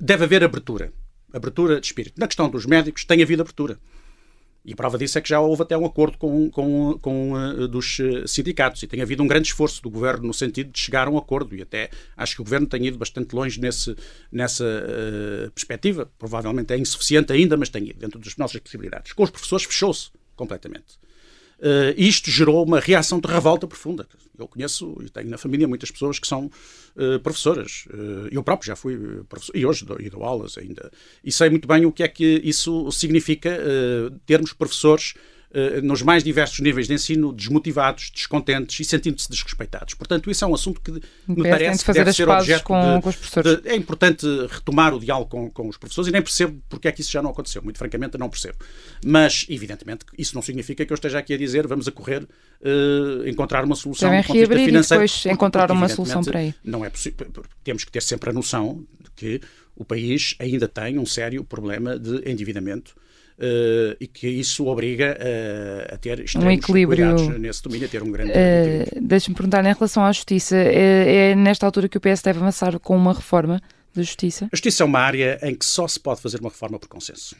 [0.00, 0.92] Deve haver abertura.
[1.32, 2.18] Abertura de espírito.
[2.18, 3.78] Na questão dos médicos, tem havido abertura.
[4.64, 7.66] E a prova disso é que já houve até um acordo com, com, com uh,
[7.68, 11.08] dos eh, sindicatos e tem havido um grande esforço do governo no sentido de chegar
[11.08, 13.96] a um acordo e até acho que o governo tem ido bastante longe nesse,
[14.30, 16.10] nessa uh, perspectiva.
[16.18, 19.12] Provavelmente é insuficiente ainda, mas tem ido dentro das nossas possibilidades.
[19.12, 20.98] Com os professores fechou-se completamente.
[21.58, 24.06] Uh, isto gerou uma reação de revolta profunda.
[24.38, 27.84] Eu conheço e tenho na família muitas pessoas que são uh, professoras.
[27.88, 28.96] Uh, eu próprio já fui
[29.28, 30.90] professor e hoje dou, e dou aulas ainda.
[31.24, 33.58] E sei muito bem o que é que isso significa
[34.24, 35.14] termos professores
[35.82, 39.94] nos mais diversos níveis de ensino, desmotivados, descontentes e sentindo-se desrespeitados.
[39.94, 40.90] Portanto, isso é um assunto que
[41.26, 43.62] me parece que deve ser objeto com, de, com os professores.
[43.62, 46.92] De, é importante retomar o diálogo com, com, os professores e nem percebo porque é
[46.92, 47.62] que isso já não aconteceu.
[47.62, 48.58] Muito francamente, não percebo.
[49.04, 53.26] Mas, evidentemente, isso não significa que eu esteja aqui a dizer vamos a correr uh,
[53.26, 56.54] encontrar uma solução Devem reabrir e depois encontrar uma solução para aí.
[56.62, 57.26] Não é possível.
[57.64, 59.40] Temos que ter sempre a noção de que
[59.74, 62.94] o país ainda tem um sério problema de endividamento
[63.40, 68.10] Uh, e que isso obriga uh, a ter um equilíbrio nesse domínio, a ter um
[68.10, 72.20] grande uh, Deixe-me perguntar, em relação à justiça, é, é, nesta altura que o PS
[72.20, 73.60] deve avançar com uma reforma
[73.94, 74.46] da justiça?
[74.46, 77.36] A justiça é uma área em que só se pode fazer uma reforma por consenso.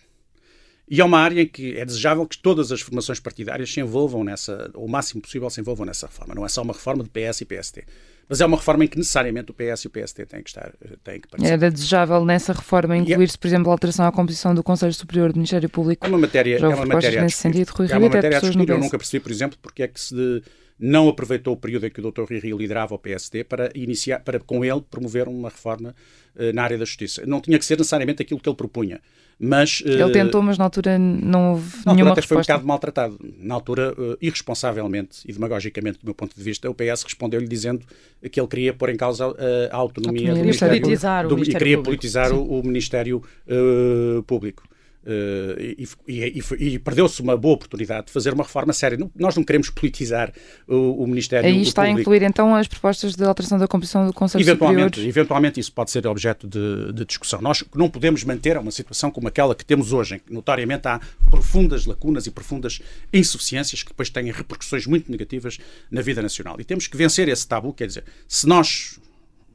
[0.88, 4.22] E é uma área em que é desejável que todas as formações partidárias se envolvam
[4.22, 6.32] nessa, o máximo possível se envolvam nessa reforma.
[6.32, 7.84] Não é só uma reforma de PS e PST.
[8.28, 10.72] Mas é uma reforma em que necessariamente o PS e o PST têm que estar,
[10.84, 11.54] eh, têm que participar.
[11.54, 15.36] Era desejável nessa reforma incluir-se, por exemplo, a alteração à composição do Conselho Superior do
[15.36, 16.04] Ministério Público?
[16.04, 18.68] É uma matéria, Já é uma matéria nesse sentido, Rui é uma matéria a discutir.
[18.68, 20.42] Eu nunca percebi, por exemplo, porque é que se
[20.78, 22.22] não aproveitou o período em que o Dr.
[22.22, 25.94] Rui Rio liderava o PSD para iniciar, para com ele promover uma reforma
[26.36, 27.24] uh, na área da justiça.
[27.26, 29.00] Não tinha que ser necessariamente aquilo que ele propunha.
[29.40, 32.26] Mas, ele uh, tentou, mas na altura não houve na nenhuma até resposta.
[32.26, 33.18] foi um bocado maltratado.
[33.38, 37.84] Na altura, uh, irresponsavelmente e demagogicamente, do meu ponto de vista, o PS respondeu-lhe dizendo
[38.30, 41.58] que ele queria pôr em causa a autonomia, autonomia do Ministério, politizar do, Ministério e
[41.58, 44.64] queria politizar o, o, Ministério uh, Público.
[45.08, 48.98] Uh, e, e, e, e perdeu-se uma boa oportunidade de fazer uma reforma séria.
[48.98, 50.30] Não, nós não queremos politizar
[50.66, 51.96] o, o Ministério Aí está Público.
[51.96, 55.08] a incluir então as propostas de alteração da composição do Conselho eventualmente, Superior?
[55.08, 57.40] Eventualmente isso pode ser objeto de, de, discussão.
[57.40, 61.00] Nós não podemos manter uma situação como aquela que temos hoje, em que notoriamente há
[61.30, 65.56] profundas lacunas e profundas insuficiências que depois têm repercussões muito negativas
[65.90, 66.60] na vida nacional.
[66.60, 69.00] E temos que vencer esse tabu, quer dizer, se nós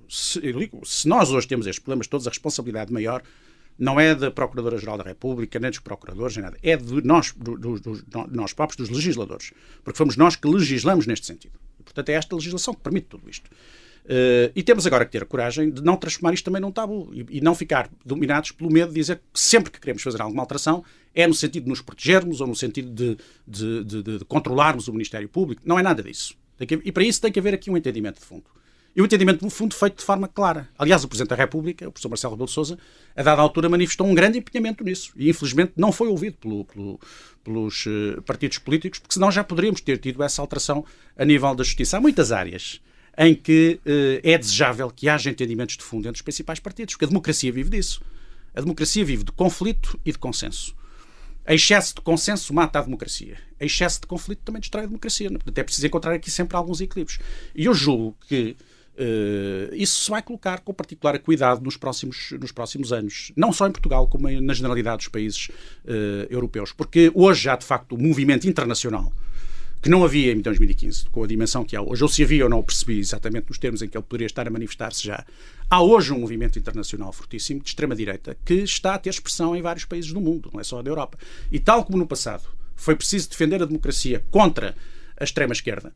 [0.09, 0.41] se,
[0.83, 3.21] se nós hoje temos estes problemas todos, a responsabilidade maior
[3.77, 6.57] não é da Procuradora-Geral da República, nem dos procuradores, nem nada.
[6.61, 9.51] É de nós, do, do, do, nós próprios, dos legisladores.
[9.83, 11.59] Porque fomos nós que legislamos neste sentido.
[11.79, 13.49] E, portanto, é esta legislação que permite tudo isto.
[14.05, 17.09] Uh, e temos agora que ter a coragem de não transformar isto também num tabu
[17.13, 20.43] e, e, não ficar dominados pelo medo de dizer que sempre que queremos fazer alguma
[20.43, 20.83] alteração
[21.15, 23.17] é no sentido de nos protegermos ou no sentido de,
[23.47, 25.61] de, de, de controlarmos o Ministério Público.
[25.63, 26.35] Não é nada disso.
[26.67, 28.43] Que, e para isso tem que haver aqui um entendimento de fundo.
[28.95, 30.69] E o entendimento, no fundo, feito de forma clara.
[30.77, 32.77] Aliás, o Presidente da República, o professor Marcelo Rebelo de Sousa,
[33.15, 35.11] a dada altura manifestou um grande empenhamento nisso.
[35.15, 36.99] E, infelizmente, não foi ouvido pelo, pelo,
[37.43, 40.85] pelos uh, partidos políticos, porque senão já poderíamos ter tido essa alteração
[41.17, 41.97] a nível da justiça.
[41.97, 42.81] Há muitas áreas
[43.17, 47.05] em que uh, é desejável que haja entendimentos de fundo entre os principais partidos, porque
[47.05, 47.99] a democracia vive disso.
[48.53, 50.75] A democracia vive de conflito e de consenso.
[51.45, 53.37] A excesso de consenso mata a democracia.
[53.59, 55.29] A excesso de conflito também destrói a democracia.
[55.29, 57.19] Portanto, é preciso encontrar aqui sempre alguns equilíbrios.
[57.55, 58.55] E eu julgo que
[58.95, 63.67] Uh, isso se vai colocar com particular cuidado nos próximos, nos próximos anos, não só
[63.67, 66.71] em Portugal, como na generalidade dos países uh, europeus.
[66.71, 69.11] Porque hoje há, de facto, um movimento internacional
[69.83, 72.01] que não havia em 2015, com a dimensão que há hoje.
[72.01, 74.49] Ou se havia, eu não percebi exatamente nos termos em que ele poderia estar a
[74.49, 75.25] manifestar-se já.
[75.69, 79.83] Há hoje um movimento internacional fortíssimo de extrema-direita que está a ter expressão em vários
[79.83, 81.17] países do mundo, não é só da Europa.
[81.51, 82.43] E tal como no passado
[82.77, 84.73] foi preciso defender a democracia contra
[85.19, 85.93] a extrema-esquerda,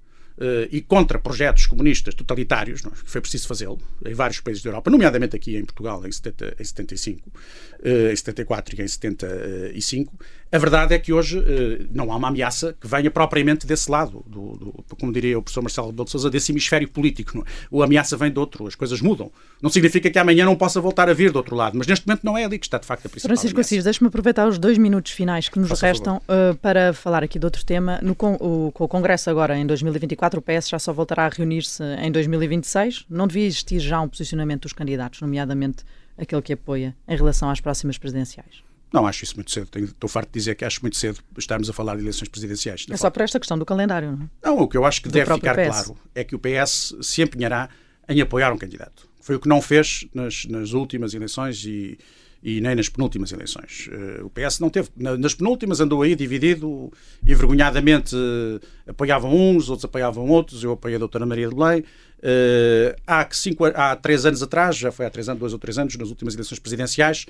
[0.71, 2.95] e contra projetos comunistas totalitários, não, é?
[2.95, 6.63] foi preciso fazê-lo em vários países da Europa, nomeadamente aqui em Portugal em, 70, em
[6.63, 10.13] 75, uh, em 74 e em 75.
[10.49, 14.23] A verdade é que hoje uh, não há uma ameaça que venha propriamente desse lado,
[14.27, 17.37] do, do, como diria o professor Marcelo Rebelo de Sousa, desse hemisfério político.
[17.37, 17.83] Não é?
[17.83, 19.31] A ameaça vem de outro, as coisas mudam.
[19.61, 22.23] Não significa que amanhã não possa voltar a vir do outro lado, mas neste momento
[22.23, 24.77] não é ali que está de facto a principal Francisco Assis, deixe-me aproveitar os dois
[24.77, 26.21] minutos finais que nos Faça restam
[26.61, 27.99] para falar aqui de outro tema.
[28.01, 31.29] No, o, com o Congresso agora em 2024, 2024, o PS já só voltará a
[31.29, 33.05] reunir-se em 2026.
[33.09, 35.83] Não devia existir já um posicionamento dos candidatos, nomeadamente
[36.17, 38.63] aquele que apoia, em relação às próximas presidenciais?
[38.91, 39.69] Não, acho isso muito cedo.
[39.75, 42.85] Estou farto de dizer que acho muito cedo estarmos a falar de eleições presidenciais.
[42.89, 44.29] É só por esta questão do calendário, não é?
[44.47, 45.67] Não, o que eu acho que do deve ficar PS.
[45.67, 47.69] claro é que o PS se empenhará
[48.07, 49.07] em apoiar um candidato.
[49.19, 51.97] Foi o que não fez nas, nas últimas eleições e,
[52.41, 53.87] e nem nas penúltimas eleições.
[53.87, 54.89] Uh, o PS não teve.
[54.95, 56.91] nas penúltimas andou aí dividido
[57.25, 60.63] e vergonhadamente uh, apoiavam uns, outros apoiavam outros.
[60.63, 61.81] Eu apoiei a doutora Maria de Belém.
[62.19, 65.77] Uh, há, cinco, há três anos atrás, já foi há três anos, dois ou três
[65.77, 67.25] anos, nas últimas eleições presidenciais,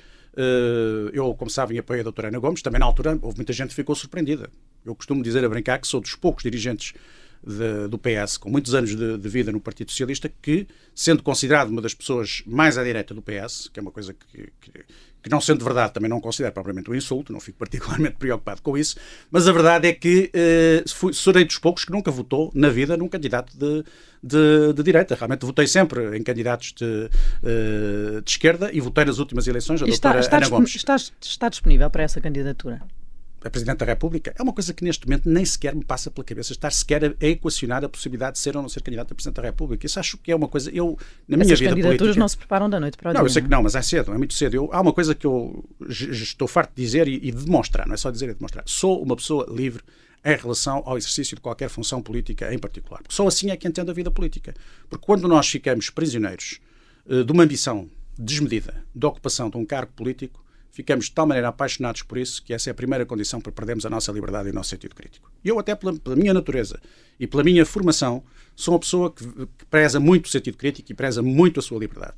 [1.13, 2.61] eu, como sabem, apoiei a doutora Ana Gomes.
[2.61, 4.49] Também na altura houve muita gente que ficou surpreendida.
[4.85, 6.93] Eu costumo dizer a brincar que sou dos poucos dirigentes
[7.47, 11.69] de, do PS, com muitos anos de, de, vida no Partido Socialista, que, sendo considerado
[11.69, 14.71] uma das pessoas mais à direita do PS, que é uma coisa que, que,
[15.23, 18.77] que não sendo verdade, também não considero propriamente um insulto, não fico particularmente preocupado com
[18.77, 18.97] isso,
[19.31, 22.97] mas a verdade é que eh, fui, serei dos poucos que nunca votou na vida
[22.97, 23.83] num candidato de,
[24.21, 25.15] de, de direita.
[25.15, 29.87] Realmente votei sempre em candidatos de, uh, de esquerda e votei nas últimas eleições a
[29.87, 30.75] está, doutora está Ana Gomes.
[30.75, 32.81] Está, está disponível para essa candidatura?
[33.47, 36.23] A Presidente da República, é uma coisa que neste momento nem sequer me passa pela
[36.23, 39.35] cabeça estar sequer a, equacionar a possibilidade de ser ou não ser candidato a Presidente
[39.35, 39.85] da República.
[39.85, 40.69] Isso acho que é uma coisa.
[40.71, 43.13] Eu, na minha Essas vida candidaturas política, não se preparam da noite para o não,
[43.13, 43.19] dia.
[43.21, 44.53] Não, eu sei que não, mas é cedo, é muito cedo.
[44.53, 47.93] Eu, há uma coisa que eu estou farto de dizer e, e de demonstrar, não
[47.93, 48.63] é só dizer, é demonstrar.
[48.67, 49.83] Sou uma pessoa livre
[50.25, 53.01] em relação ao exercício de qualquer função política em particular.
[53.01, 54.53] Porque só assim é que entendo a vida política.
[54.89, 56.59] Porque quando nós ficamos prisioneiros
[57.05, 60.43] uh, de uma ambição desmedida de ocupação de um cargo político,
[60.77, 63.83] ficamos de tal maneira apaixonados por isso que essa é a primeira condição para perdermos
[63.83, 65.31] a nossa liberdade e o nosso sentido crítico.
[65.43, 66.79] Eu, até pela, pela, minha natureza
[67.19, 68.23] e pela minha formação,
[68.55, 71.79] sou uma pessoa que, que, preza muito o sentido crítico e preza muito a sua
[71.79, 72.17] liberdade.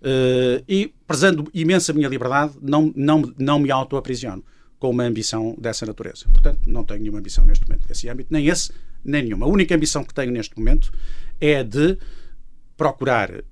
[0.00, 4.44] Uh, e, prezando imensa a minha liberdade, não, não, não me auto-aprisiono
[4.78, 6.26] com uma ambição dessa natureza.
[6.28, 8.70] Portanto, não tenho nenhuma ambição neste momento desse âmbito, nem esse,
[9.04, 9.46] nem nenhuma.
[9.46, 10.92] A única ambição que tenho neste momento
[11.40, 11.98] é de
[12.76, 13.42] procurar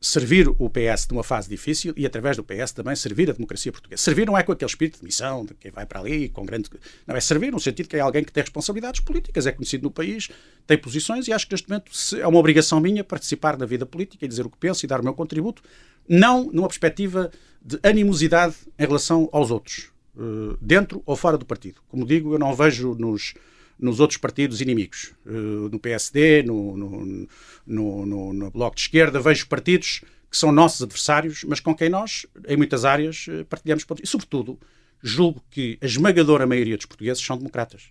[0.00, 4.02] servir o PS numa fase difícil e, através do PS, também servir a democracia portuguesa.
[4.02, 6.70] Servir não é com aquele espírito de missão, de quem vai para ali com grande.
[7.06, 9.90] Não, é servir no sentido que é alguém que tem responsabilidades políticas, é conhecido no
[9.90, 10.30] país,
[10.66, 14.24] tem posições e acho que neste momento é uma obrigação minha participar na vida política
[14.24, 15.62] e dizer o que penso e dar o meu contributo,
[16.08, 17.30] não numa perspectiva
[17.62, 21.82] de animosidade em relação aos outros, eh, dentro ou fora do partido.
[21.88, 23.34] Como digo, eu não vejo nos
[23.80, 25.12] nos outros partidos inimigos.
[25.24, 27.28] Uh, no PSD, no, no,
[27.66, 32.24] no, no, Bloco de Esquerda, vejo partidos que são nossos adversários, mas com quem nós,
[32.46, 34.04] em muitas áreas, eh, partilhamos pontos.
[34.04, 34.56] E, sobretudo,
[35.02, 37.90] julgo que a esmagadora maioria dos portugueses são democratas.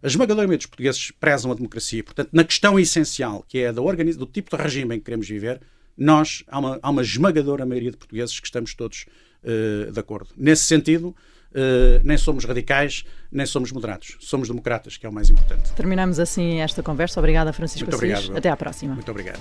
[0.00, 2.04] A esmagadora maioria dos portugueses prezam a democracia.
[2.04, 5.60] Portanto, na questão essencial, que é da do tipo de regime em que queremos viver,
[5.96, 9.06] nós, há uma, há uma esmagadora maioria de portugueses que estamos todos
[9.42, 10.30] uh, de acordo.
[10.36, 11.14] Nesse sentido,
[11.54, 14.16] uh, nem somos radicais, nem somos moderados.
[14.20, 15.72] Somos democratas, que é o mais importante.
[15.72, 17.20] Terminamos assim esta conversa.
[17.20, 18.14] Obrigada, Francisco Muito Assis.
[18.18, 18.38] obrigado.
[18.38, 18.94] Até à próxima.
[18.94, 19.40] Muito obrigado.